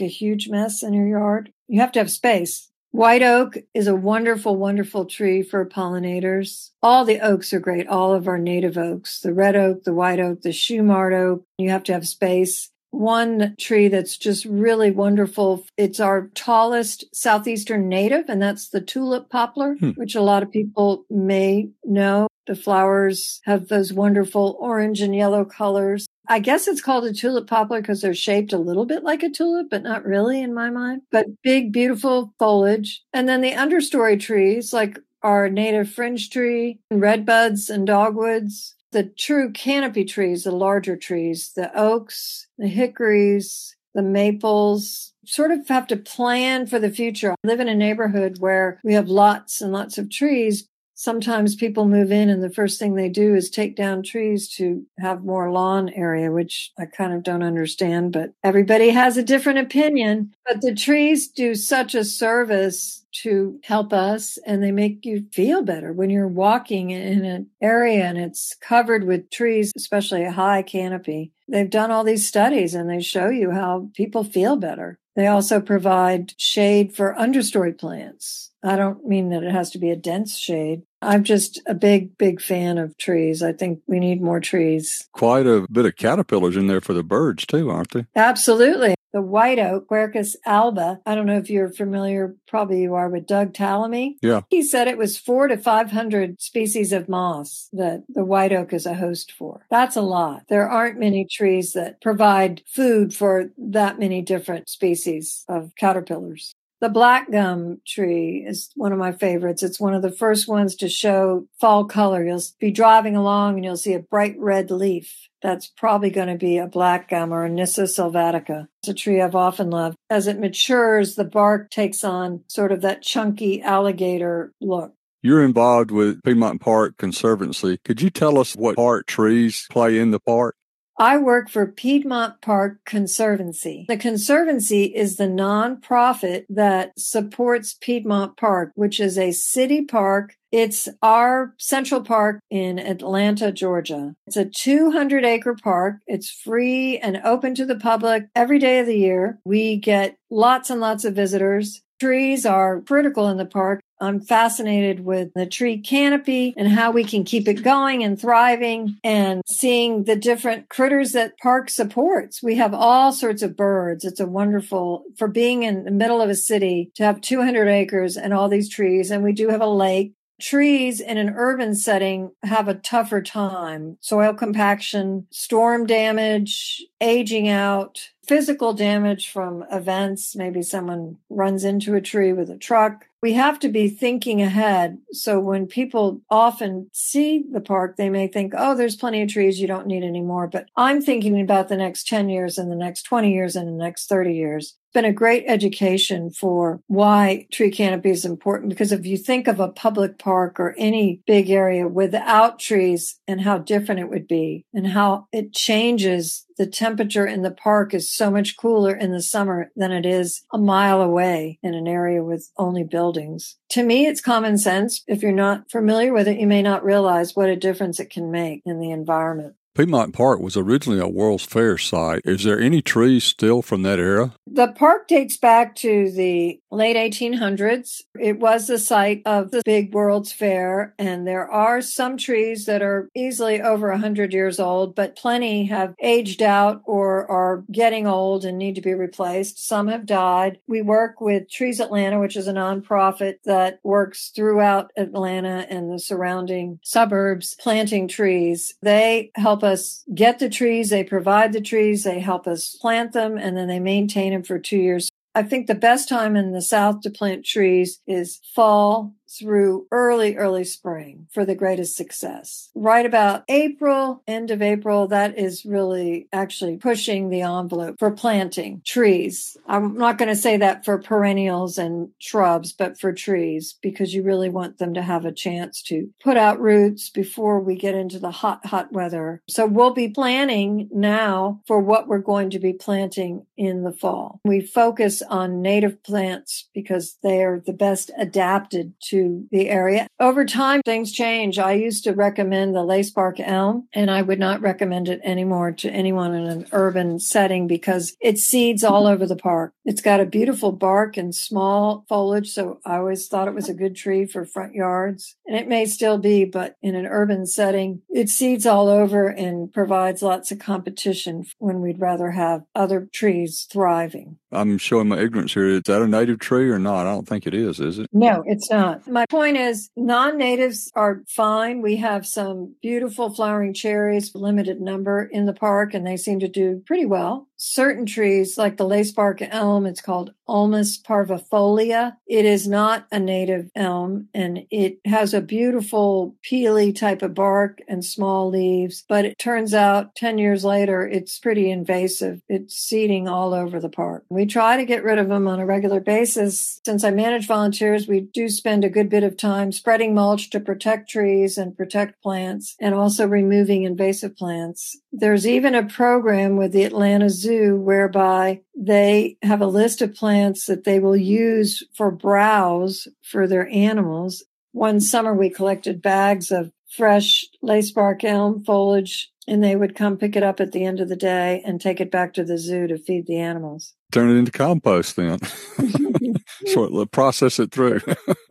a 0.00 0.06
huge 0.06 0.48
mess 0.48 0.82
in 0.82 0.92
your 0.92 1.06
yard. 1.06 1.52
You 1.68 1.80
have 1.80 1.92
to 1.92 2.00
have 2.00 2.10
space 2.10 2.70
White 2.92 3.22
oak 3.22 3.56
is 3.72 3.86
a 3.86 3.96
wonderful, 3.96 4.56
wonderful 4.56 5.06
tree 5.06 5.42
for 5.42 5.64
pollinators. 5.64 6.70
All 6.82 7.06
the 7.06 7.20
oaks 7.20 7.54
are 7.54 7.58
great. 7.58 7.88
All 7.88 8.12
of 8.12 8.28
our 8.28 8.36
native 8.36 8.76
oaks, 8.76 9.20
the 9.20 9.32
red 9.32 9.56
oak, 9.56 9.84
the 9.84 9.94
white 9.94 10.20
oak, 10.20 10.42
the 10.42 10.50
Shumard 10.50 11.14
oak. 11.14 11.46
You 11.56 11.70
have 11.70 11.84
to 11.84 11.94
have 11.94 12.06
space. 12.06 12.70
One 12.90 13.54
tree 13.58 13.88
that's 13.88 14.18
just 14.18 14.44
really 14.44 14.90
wonderful. 14.90 15.64
It's 15.78 16.00
our 16.00 16.28
tallest 16.34 17.04
southeastern 17.14 17.88
native, 17.88 18.28
and 18.28 18.42
that's 18.42 18.68
the 18.68 18.82
tulip 18.82 19.30
poplar, 19.30 19.76
hmm. 19.76 19.90
which 19.92 20.14
a 20.14 20.20
lot 20.20 20.42
of 20.42 20.52
people 20.52 21.06
may 21.08 21.70
know. 21.84 22.28
The 22.46 22.54
flowers 22.54 23.40
have 23.44 23.68
those 23.68 23.94
wonderful 23.94 24.58
orange 24.60 25.00
and 25.00 25.16
yellow 25.16 25.46
colors. 25.46 26.06
I 26.28 26.38
guess 26.38 26.68
it's 26.68 26.80
called 26.80 27.04
a 27.04 27.12
tulip 27.12 27.46
poplar 27.46 27.80
because 27.80 28.00
they're 28.00 28.14
shaped 28.14 28.52
a 28.52 28.58
little 28.58 28.84
bit 28.84 29.02
like 29.02 29.22
a 29.22 29.30
tulip, 29.30 29.68
but 29.70 29.82
not 29.82 30.04
really 30.04 30.40
in 30.40 30.54
my 30.54 30.70
mind. 30.70 31.02
But 31.10 31.26
big, 31.42 31.72
beautiful 31.72 32.32
foliage. 32.38 33.02
And 33.12 33.28
then 33.28 33.40
the 33.40 33.52
understory 33.52 34.18
trees, 34.18 34.72
like 34.72 34.98
our 35.22 35.48
native 35.48 35.90
fringe 35.90 36.30
tree, 36.30 36.80
and 36.90 37.02
redbuds 37.02 37.70
and 37.70 37.86
dogwoods. 37.86 38.74
The 38.92 39.04
true 39.04 39.50
canopy 39.52 40.04
trees, 40.04 40.44
the 40.44 40.52
larger 40.52 40.96
trees, 40.96 41.52
the 41.56 41.76
oaks, 41.78 42.46
the 42.58 42.68
hickories, 42.68 43.74
the 43.94 44.02
maples, 44.02 45.12
sort 45.24 45.50
of 45.50 45.66
have 45.68 45.86
to 45.88 45.96
plan 45.96 46.66
for 46.66 46.78
the 46.78 46.90
future. 46.90 47.32
I 47.32 47.36
live 47.46 47.60
in 47.60 47.68
a 47.68 47.74
neighborhood 47.74 48.38
where 48.38 48.80
we 48.84 48.94
have 48.94 49.08
lots 49.08 49.60
and 49.60 49.72
lots 49.72 49.98
of 49.98 50.10
trees, 50.10 50.68
sometimes 51.02 51.56
people 51.56 51.84
move 51.88 52.12
in 52.12 52.30
and 52.30 52.44
the 52.44 52.48
first 52.48 52.78
thing 52.78 52.94
they 52.94 53.08
do 53.08 53.34
is 53.34 53.50
take 53.50 53.74
down 53.74 54.04
trees 54.04 54.48
to 54.48 54.86
have 55.00 55.24
more 55.24 55.50
lawn 55.50 55.88
area, 55.96 56.30
which 56.30 56.70
I 56.78 56.86
kind 56.86 57.12
of 57.12 57.24
don't 57.24 57.42
understand, 57.42 58.12
but 58.12 58.34
everybody 58.44 58.90
has 58.90 59.16
a 59.16 59.22
different 59.24 59.58
opinion. 59.58 60.32
But 60.46 60.60
the 60.60 60.72
trees 60.72 61.26
do 61.26 61.56
such 61.56 61.96
a 61.96 62.04
service 62.04 63.04
to 63.22 63.58
help 63.64 63.92
us 63.92 64.38
and 64.46 64.62
they 64.62 64.70
make 64.70 65.04
you 65.04 65.26
feel 65.32 65.62
better 65.62 65.92
when 65.92 66.08
you're 66.08 66.28
walking 66.28 66.90
in 66.90 67.24
an 67.24 67.48
area 67.60 68.04
and 68.04 68.16
it's 68.16 68.54
covered 68.60 69.02
with 69.02 69.28
trees, 69.28 69.72
especially 69.76 70.22
a 70.22 70.30
high 70.30 70.62
canopy. 70.62 71.32
They've 71.48 71.68
done 71.68 71.90
all 71.90 72.04
these 72.04 72.28
studies 72.28 72.76
and 72.76 72.88
they 72.88 73.00
show 73.00 73.28
you 73.28 73.50
how 73.50 73.88
people 73.94 74.22
feel 74.22 74.54
better. 74.54 75.00
They 75.16 75.26
also 75.26 75.60
provide 75.60 76.32
shade 76.38 76.94
for 76.94 77.14
understory 77.18 77.76
plants. 77.76 78.50
I 78.64 78.76
don't 78.76 79.04
mean 79.04 79.30
that 79.30 79.42
it 79.42 79.50
has 79.50 79.70
to 79.72 79.78
be 79.78 79.90
a 79.90 79.96
dense 79.96 80.38
shade, 80.38 80.82
I'm 81.02 81.24
just 81.24 81.60
a 81.66 81.74
big, 81.74 82.16
big 82.16 82.40
fan 82.40 82.78
of 82.78 82.96
trees. 82.96 83.42
I 83.42 83.52
think 83.52 83.80
we 83.86 83.98
need 83.98 84.22
more 84.22 84.40
trees. 84.40 85.08
Quite 85.12 85.46
a 85.46 85.66
bit 85.70 85.86
of 85.86 85.96
caterpillars 85.96 86.56
in 86.56 86.68
there 86.68 86.80
for 86.80 86.92
the 86.94 87.02
birds, 87.02 87.44
too, 87.44 87.70
aren't 87.70 87.92
they? 87.92 88.06
Absolutely. 88.14 88.94
The 89.12 89.20
white 89.20 89.58
oak, 89.58 89.88
Quercus 89.88 90.36
alba. 90.46 91.00
I 91.04 91.14
don't 91.14 91.26
know 91.26 91.36
if 91.36 91.50
you're 91.50 91.70
familiar, 91.70 92.34
probably 92.48 92.80
you 92.80 92.94
are 92.94 93.10
with 93.10 93.26
Doug 93.26 93.52
Tallamy. 93.52 94.14
Yeah. 94.22 94.40
He 94.48 94.62
said 94.62 94.88
it 94.88 94.96
was 94.96 95.18
four 95.18 95.48
to 95.48 95.58
500 95.58 96.40
species 96.40 96.92
of 96.92 97.10
moths 97.10 97.68
that 97.74 98.04
the 98.08 98.24
white 98.24 98.52
oak 98.52 98.72
is 98.72 98.86
a 98.86 98.94
host 98.94 99.30
for. 99.30 99.66
That's 99.70 99.96
a 99.96 100.02
lot. 100.02 100.44
There 100.48 100.68
aren't 100.68 100.98
many 100.98 101.26
trees 101.30 101.74
that 101.74 102.00
provide 102.00 102.62
food 102.66 103.14
for 103.14 103.50
that 103.58 103.98
many 103.98 104.22
different 104.22 104.70
species 104.70 105.44
of 105.46 105.72
caterpillars. 105.76 106.54
The 106.82 106.88
black 106.88 107.30
gum 107.30 107.80
tree 107.86 108.44
is 108.44 108.70
one 108.74 108.90
of 108.90 108.98
my 108.98 109.12
favorites. 109.12 109.62
It's 109.62 109.78
one 109.78 109.94
of 109.94 110.02
the 110.02 110.10
first 110.10 110.48
ones 110.48 110.74
to 110.76 110.88
show 110.88 111.46
fall 111.60 111.84
color. 111.84 112.24
You'll 112.26 112.42
be 112.58 112.72
driving 112.72 113.14
along 113.14 113.54
and 113.54 113.64
you'll 113.64 113.76
see 113.76 113.94
a 113.94 114.00
bright 114.00 114.34
red 114.36 114.68
leaf. 114.72 115.28
That's 115.42 115.68
probably 115.68 116.10
going 116.10 116.26
to 116.26 116.34
be 116.34 116.58
a 116.58 116.66
black 116.66 117.08
gum 117.08 117.32
or 117.32 117.44
a 117.44 117.48
Nyssa 117.48 117.82
sylvatica. 117.82 118.66
It's 118.80 118.88
a 118.88 118.94
tree 118.94 119.20
I've 119.20 119.36
often 119.36 119.70
loved. 119.70 119.96
As 120.10 120.26
it 120.26 120.40
matures, 120.40 121.14
the 121.14 121.22
bark 121.22 121.70
takes 121.70 122.02
on 122.02 122.42
sort 122.48 122.72
of 122.72 122.80
that 122.80 123.02
chunky 123.02 123.62
alligator 123.62 124.52
look. 124.60 124.92
You're 125.22 125.44
involved 125.44 125.92
with 125.92 126.20
Piedmont 126.24 126.60
Park 126.60 126.96
Conservancy. 126.96 127.78
Could 127.84 128.02
you 128.02 128.10
tell 128.10 128.40
us 128.40 128.56
what 128.56 128.74
part 128.74 129.06
trees 129.06 129.68
play 129.70 130.00
in 130.00 130.10
the 130.10 130.18
park? 130.18 130.56
I 131.02 131.16
work 131.16 131.50
for 131.50 131.66
Piedmont 131.66 132.40
Park 132.40 132.78
Conservancy. 132.86 133.86
The 133.88 133.96
Conservancy 133.96 134.84
is 134.84 135.16
the 135.16 135.26
nonprofit 135.26 136.44
that 136.48 136.92
supports 136.96 137.76
Piedmont 137.80 138.36
Park, 138.36 138.70
which 138.76 139.00
is 139.00 139.18
a 139.18 139.32
city 139.32 139.84
park. 139.84 140.36
It's 140.52 140.88
our 141.02 141.54
central 141.58 142.02
park 142.02 142.38
in 142.50 142.78
Atlanta, 142.78 143.50
Georgia. 143.50 144.14
It's 144.28 144.36
a 144.36 144.44
200 144.44 145.24
acre 145.24 145.56
park. 145.56 145.96
It's 146.06 146.30
free 146.30 146.98
and 146.98 147.20
open 147.24 147.56
to 147.56 147.66
the 147.66 147.80
public 147.80 148.28
every 148.36 148.60
day 148.60 148.78
of 148.78 148.86
the 148.86 148.96
year. 148.96 149.40
We 149.44 149.78
get 149.78 150.14
lots 150.30 150.70
and 150.70 150.80
lots 150.80 151.04
of 151.04 151.16
visitors. 151.16 151.82
Trees 152.02 152.44
are 152.44 152.80
critical 152.80 153.28
in 153.28 153.36
the 153.36 153.46
park. 153.46 153.80
I'm 154.00 154.20
fascinated 154.20 155.04
with 155.04 155.32
the 155.36 155.46
tree 155.46 155.78
canopy 155.78 156.52
and 156.56 156.66
how 156.66 156.90
we 156.90 157.04
can 157.04 157.22
keep 157.22 157.46
it 157.46 157.62
going 157.62 158.02
and 158.02 158.20
thriving 158.20 158.98
and 159.04 159.40
seeing 159.46 160.02
the 160.02 160.16
different 160.16 160.68
critters 160.68 161.12
that 161.12 161.38
park 161.38 161.70
supports. 161.70 162.42
We 162.42 162.56
have 162.56 162.74
all 162.74 163.12
sorts 163.12 163.40
of 163.40 163.56
birds. 163.56 164.04
It's 164.04 164.18
a 164.18 164.26
wonderful 164.26 165.04
for 165.16 165.28
being 165.28 165.62
in 165.62 165.84
the 165.84 165.92
middle 165.92 166.20
of 166.20 166.28
a 166.28 166.34
city 166.34 166.90
to 166.96 167.04
have 167.04 167.20
200 167.20 167.68
acres 167.68 168.16
and 168.16 168.34
all 168.34 168.48
these 168.48 168.68
trees. 168.68 169.12
And 169.12 169.22
we 169.22 169.32
do 169.32 169.50
have 169.50 169.60
a 169.60 169.68
lake 169.68 170.14
trees 170.40 171.00
in 171.00 171.18
an 171.18 171.32
urban 171.36 171.72
setting 171.72 172.32
have 172.42 172.66
a 172.66 172.74
tougher 172.74 173.22
time. 173.22 173.96
Soil 174.00 174.34
compaction, 174.34 175.28
storm 175.30 175.86
damage, 175.86 176.84
aging 177.00 177.48
out, 177.48 178.10
physical 178.26 178.72
damage 178.72 179.30
from 179.30 179.64
events. 179.70 180.36
Maybe 180.36 180.62
someone 180.62 181.18
runs 181.28 181.64
into 181.64 181.94
a 181.94 182.00
tree 182.00 182.32
with 182.32 182.50
a 182.50 182.56
truck. 182.56 183.06
We 183.20 183.34
have 183.34 183.58
to 183.60 183.68
be 183.68 183.88
thinking 183.88 184.42
ahead. 184.42 184.98
So 185.12 185.38
when 185.38 185.66
people 185.66 186.22
often 186.30 186.88
see 186.92 187.44
the 187.50 187.60
park, 187.60 187.96
they 187.96 188.10
may 188.10 188.26
think, 188.26 188.52
oh, 188.56 188.74
there's 188.74 188.96
plenty 188.96 189.22
of 189.22 189.28
trees. 189.28 189.60
You 189.60 189.66
don't 189.66 189.86
need 189.86 190.02
any 190.02 190.22
more. 190.22 190.46
But 190.46 190.68
I'm 190.76 191.00
thinking 191.00 191.40
about 191.40 191.68
the 191.68 191.76
next 191.76 192.06
10 192.08 192.28
years 192.28 192.58
and 192.58 192.70
the 192.70 192.76
next 192.76 193.02
20 193.02 193.32
years 193.32 193.56
and 193.56 193.68
the 193.68 193.84
next 193.84 194.08
30 194.08 194.34
years. 194.34 194.76
Been 194.92 195.04
a 195.04 195.12
great 195.12 195.44
education 195.46 196.30
for 196.30 196.80
why 196.86 197.46
tree 197.50 197.70
canopy 197.70 198.10
is 198.10 198.24
important 198.24 198.70
because 198.70 198.92
if 198.92 199.06
you 199.06 199.16
think 199.16 199.48
of 199.48 199.60
a 199.60 199.68
public 199.68 200.18
park 200.18 200.60
or 200.60 200.74
any 200.78 201.20
big 201.26 201.50
area 201.50 201.88
without 201.88 202.58
trees 202.58 203.18
and 203.26 203.40
how 203.40 203.58
different 203.58 204.00
it 204.00 204.10
would 204.10 204.28
be 204.28 204.64
and 204.74 204.88
how 204.88 205.26
it 205.32 205.52
changes 205.52 206.44
the 206.58 206.66
temperature 206.66 207.26
in 207.26 207.42
the 207.42 207.50
park 207.50 207.94
is 207.94 208.10
so 208.10 208.30
much 208.30 208.56
cooler 208.56 208.94
in 208.94 209.12
the 209.12 209.22
summer 209.22 209.70
than 209.74 209.90
it 209.90 210.06
is 210.06 210.42
a 210.52 210.58
mile 210.58 211.00
away 211.00 211.58
in 211.62 211.74
an 211.74 211.88
area 211.88 212.22
with 212.22 212.50
only 212.56 212.84
buildings. 212.84 213.56
To 213.70 213.82
me, 213.82 214.06
it's 214.06 214.20
common 214.20 214.58
sense. 214.58 215.02
If 215.06 215.22
you're 215.22 215.32
not 215.32 215.70
familiar 215.70 216.12
with 216.12 216.28
it, 216.28 216.38
you 216.38 216.46
may 216.46 216.62
not 216.62 216.84
realize 216.84 217.34
what 217.34 217.48
a 217.48 217.56
difference 217.56 217.98
it 217.98 218.10
can 218.10 218.30
make 218.30 218.62
in 218.64 218.80
the 218.80 218.90
environment. 218.90 219.54
Piedmont 219.74 220.12
Park 220.12 220.40
was 220.40 220.54
originally 220.54 221.00
a 221.00 221.08
World's 221.08 221.44
Fair 221.44 221.78
site. 221.78 222.20
Is 222.26 222.44
there 222.44 222.60
any 222.60 222.82
trees 222.82 223.24
still 223.24 223.62
from 223.62 223.82
that 223.82 223.98
era? 223.98 224.34
The 224.46 224.68
park 224.68 225.08
dates 225.08 225.38
back 225.38 225.74
to 225.76 226.10
the 226.10 226.60
late 226.72 226.96
1800s. 226.96 228.02
It 228.18 228.40
was 228.40 228.66
the 228.66 228.78
site 228.78 229.22
of 229.26 229.50
the 229.50 229.62
big 229.64 229.94
World's 229.94 230.32
Fair, 230.32 230.94
and 230.98 231.26
there 231.26 231.48
are 231.48 231.82
some 231.82 232.16
trees 232.16 232.64
that 232.64 232.82
are 232.82 233.08
easily 233.14 233.60
over 233.60 233.90
100 233.90 234.32
years 234.32 234.58
old, 234.58 234.94
but 234.94 235.16
plenty 235.16 235.66
have 235.66 235.94
aged 236.02 236.42
out 236.42 236.82
or 236.84 237.30
are 237.30 237.64
getting 237.70 238.06
old 238.06 238.44
and 238.44 238.58
need 238.58 238.74
to 238.74 238.80
be 238.80 238.94
replaced. 238.94 239.64
Some 239.64 239.88
have 239.88 240.06
died. 240.06 240.58
We 240.66 240.82
work 240.82 241.20
with 241.20 241.50
Trees 241.50 241.78
Atlanta, 241.78 242.18
which 242.18 242.36
is 242.36 242.48
a 242.48 242.52
nonprofit 242.52 243.36
that 243.44 243.78
works 243.82 244.32
throughout 244.34 244.90
Atlanta 244.96 245.66
and 245.68 245.92
the 245.92 245.98
surrounding 245.98 246.80
suburbs 246.82 247.54
planting 247.60 248.08
trees. 248.08 248.74
They 248.80 249.30
help 249.34 249.62
us 249.62 250.04
get 250.14 250.38
the 250.38 250.48
trees, 250.48 250.90
they 250.90 251.04
provide 251.04 251.52
the 251.52 251.60
trees, 251.60 252.04
they 252.04 252.20
help 252.20 252.46
us 252.46 252.76
plant 252.76 253.12
them, 253.12 253.36
and 253.36 253.56
then 253.56 253.68
they 253.68 253.78
maintain 253.78 254.32
them 254.32 254.42
for 254.42 254.58
two 254.58 254.78
years. 254.78 255.10
I 255.34 255.42
think 255.42 255.66
the 255.66 255.74
best 255.74 256.08
time 256.08 256.36
in 256.36 256.52
the 256.52 256.62
South 256.62 257.00
to 257.02 257.10
plant 257.10 257.44
trees 257.44 258.00
is 258.06 258.40
fall 258.54 259.14
through 259.38 259.86
early, 259.90 260.36
early 260.36 260.64
spring 260.64 261.26
for 261.32 261.44
the 261.44 261.54
greatest 261.54 261.96
success. 261.96 262.70
Right 262.74 263.06
about 263.06 263.44
April, 263.48 264.22
end 264.26 264.50
of 264.50 264.62
April, 264.62 265.08
that 265.08 265.38
is 265.38 265.64
really 265.64 266.28
actually 266.32 266.76
pushing 266.76 267.30
the 267.30 267.42
envelope 267.42 267.96
for 267.98 268.10
planting 268.10 268.82
trees. 268.84 269.56
I'm 269.66 269.96
not 269.96 270.18
going 270.18 270.28
to 270.28 270.36
say 270.36 270.56
that 270.58 270.84
for 270.84 270.98
perennials 270.98 271.78
and 271.78 272.10
shrubs, 272.18 272.72
but 272.72 272.98
for 272.98 273.12
trees, 273.12 273.76
because 273.82 274.14
you 274.14 274.22
really 274.22 274.48
want 274.48 274.78
them 274.78 274.94
to 274.94 275.02
have 275.02 275.24
a 275.24 275.32
chance 275.32 275.82
to 275.82 276.10
put 276.22 276.36
out 276.36 276.60
roots 276.60 277.10
before 277.10 277.60
we 277.60 277.76
get 277.76 277.94
into 277.94 278.18
the 278.18 278.30
hot, 278.30 278.66
hot 278.66 278.92
weather. 278.92 279.42
So 279.48 279.66
we'll 279.66 279.94
be 279.94 280.08
planning 280.08 280.88
now 280.92 281.60
for 281.66 281.80
what 281.80 282.08
we're 282.08 282.18
going 282.18 282.50
to 282.50 282.58
be 282.58 282.72
planting 282.72 283.46
in 283.56 283.82
the 283.82 283.92
fall. 283.92 284.40
We 284.44 284.60
focus 284.60 285.22
on 285.22 285.62
native 285.62 286.02
plants 286.02 286.68
because 286.74 287.16
they 287.22 287.42
are 287.42 287.62
the 287.64 287.72
best 287.72 288.10
adapted 288.16 288.94
to 289.08 289.21
the 289.50 289.68
area. 289.68 290.06
Over 290.20 290.44
time, 290.44 290.80
things 290.84 291.12
change. 291.12 291.58
I 291.58 291.72
used 291.72 292.04
to 292.04 292.12
recommend 292.12 292.74
the 292.74 292.84
lace 292.84 293.10
bark 293.10 293.40
elm, 293.40 293.88
and 293.92 294.10
I 294.10 294.22
would 294.22 294.38
not 294.38 294.60
recommend 294.60 295.08
it 295.08 295.20
anymore 295.24 295.72
to 295.72 295.90
anyone 295.90 296.34
in 296.34 296.46
an 296.46 296.66
urban 296.72 297.18
setting 297.18 297.66
because 297.66 298.14
it 298.20 298.38
seeds 298.38 298.84
all 298.84 299.06
over 299.06 299.26
the 299.26 299.36
park. 299.36 299.72
It's 299.84 300.02
got 300.02 300.20
a 300.20 300.26
beautiful 300.26 300.72
bark 300.72 301.16
and 301.16 301.34
small 301.34 302.04
foliage, 302.08 302.50
so 302.50 302.80
I 302.84 302.96
always 302.96 303.26
thought 303.28 303.48
it 303.48 303.54
was 303.54 303.68
a 303.68 303.74
good 303.74 303.96
tree 303.96 304.26
for 304.26 304.44
front 304.44 304.74
yards. 304.74 305.36
And 305.46 305.56
it 305.56 305.68
may 305.68 305.86
still 305.86 306.18
be, 306.18 306.44
but 306.44 306.76
in 306.82 306.94
an 306.94 307.06
urban 307.06 307.46
setting, 307.46 308.02
it 308.08 308.28
seeds 308.28 308.66
all 308.66 308.88
over 308.88 309.28
and 309.28 309.72
provides 309.72 310.22
lots 310.22 310.50
of 310.50 310.58
competition 310.58 311.44
when 311.58 311.80
we'd 311.80 312.00
rather 312.00 312.30
have 312.30 312.62
other 312.74 313.08
trees 313.12 313.66
thriving. 313.70 314.38
I'm 314.50 314.78
showing 314.78 315.08
my 315.08 315.18
ignorance 315.18 315.54
here. 315.54 315.68
Is 315.68 315.82
that 315.86 316.02
a 316.02 316.06
native 316.06 316.38
tree 316.38 316.70
or 316.70 316.78
not? 316.78 317.06
I 317.06 317.10
don't 317.12 317.26
think 317.26 317.46
it 317.46 317.54
is, 317.54 317.80
is 317.80 317.98
it? 317.98 318.08
No, 318.12 318.42
it's 318.46 318.70
not. 318.70 319.06
My 319.12 319.26
point 319.26 319.58
is 319.58 319.90
non 319.94 320.38
natives 320.38 320.90
are 320.94 321.22
fine. 321.28 321.82
We 321.82 321.96
have 321.96 322.26
some 322.26 322.76
beautiful 322.80 323.28
flowering 323.28 323.74
cherries, 323.74 324.34
limited 324.34 324.80
number 324.80 325.22
in 325.24 325.44
the 325.44 325.52
park, 325.52 325.92
and 325.92 326.06
they 326.06 326.16
seem 326.16 326.40
to 326.40 326.48
do 326.48 326.82
pretty 326.86 327.04
well 327.04 327.46
certain 327.62 328.04
trees 328.04 328.58
like 328.58 328.76
the 328.76 328.84
lacebark 328.84 329.46
elm, 329.52 329.86
it's 329.86 330.00
called 330.00 330.34
Ulmus 330.48 331.00
parvifolia. 331.00 332.16
It 332.26 332.44
is 332.44 332.66
not 332.66 333.06
a 333.12 333.20
native 333.20 333.70
elm 333.76 334.28
and 334.34 334.66
it 334.70 334.98
has 335.04 335.32
a 335.32 335.40
beautiful 335.40 336.34
peely 336.44 336.94
type 336.94 337.22
of 337.22 337.34
bark 337.34 337.78
and 337.86 338.04
small 338.04 338.50
leaves, 338.50 339.04
but 339.08 339.24
it 339.24 339.38
turns 339.38 339.72
out 339.72 340.16
10 340.16 340.38
years 340.38 340.64
later, 340.64 341.06
it's 341.06 341.38
pretty 341.38 341.70
invasive. 341.70 342.42
It's 342.48 342.74
seeding 342.74 343.28
all 343.28 343.54
over 343.54 343.78
the 343.78 343.88
park. 343.88 344.24
We 344.28 344.44
try 344.44 344.76
to 344.76 344.84
get 344.84 345.04
rid 345.04 345.18
of 345.18 345.28
them 345.28 345.46
on 345.46 345.60
a 345.60 345.66
regular 345.66 346.00
basis. 346.00 346.80
Since 346.84 347.04
I 347.04 347.12
manage 347.12 347.46
volunteers, 347.46 348.08
we 348.08 348.20
do 348.20 348.48
spend 348.48 348.84
a 348.84 348.90
good 348.92 349.08
bit 349.08 349.24
of 349.24 349.36
time 349.36 349.72
spreading 349.72 350.14
mulch 350.14 350.50
to 350.50 350.60
protect 350.60 351.10
trees 351.10 351.58
and 351.58 351.76
protect 351.76 352.22
plants 352.22 352.76
and 352.80 352.94
also 352.94 353.26
removing 353.26 353.82
invasive 353.82 354.36
plants. 354.36 354.96
There's 355.10 355.46
even 355.46 355.74
a 355.74 355.86
program 355.86 356.56
with 356.56 356.72
the 356.72 356.84
Atlanta 356.84 357.30
Zoo 357.30 357.76
whereby 357.76 358.60
they 358.76 359.36
have 359.42 359.60
a 359.60 359.66
list 359.66 360.02
of 360.02 360.14
plants 360.14 360.66
that 360.66 360.84
they 360.84 361.00
will 361.00 361.16
use 361.16 361.82
for 361.94 362.10
browse 362.10 363.08
for 363.22 363.48
their 363.48 363.68
animals. 363.68 364.44
One 364.72 365.00
summer 365.00 365.34
we 365.34 365.50
collected 365.50 366.00
bags 366.00 366.50
of 366.50 366.72
fresh 366.88 367.46
lacebark 367.64 368.22
elm 368.22 368.62
foliage 368.62 369.30
and 369.48 369.64
they 369.64 369.74
would 369.74 369.96
come 369.96 370.16
pick 370.16 370.36
it 370.36 370.42
up 370.42 370.60
at 370.60 370.72
the 370.72 370.84
end 370.84 371.00
of 371.00 371.08
the 371.08 371.16
day 371.16 371.62
and 371.64 371.80
take 371.80 372.00
it 372.00 372.10
back 372.10 372.34
to 372.34 372.44
the 372.44 372.58
zoo 372.58 372.86
to 372.86 372.96
feed 372.96 373.26
the 373.26 373.38
animals. 373.38 373.94
Turn 374.12 374.30
it 374.30 374.38
into 374.38 374.52
compost 374.52 375.16
then. 375.16 375.40
sort 376.66 376.92
of 376.92 377.10
process 377.10 377.58
it 377.58 377.72
through. 377.72 378.00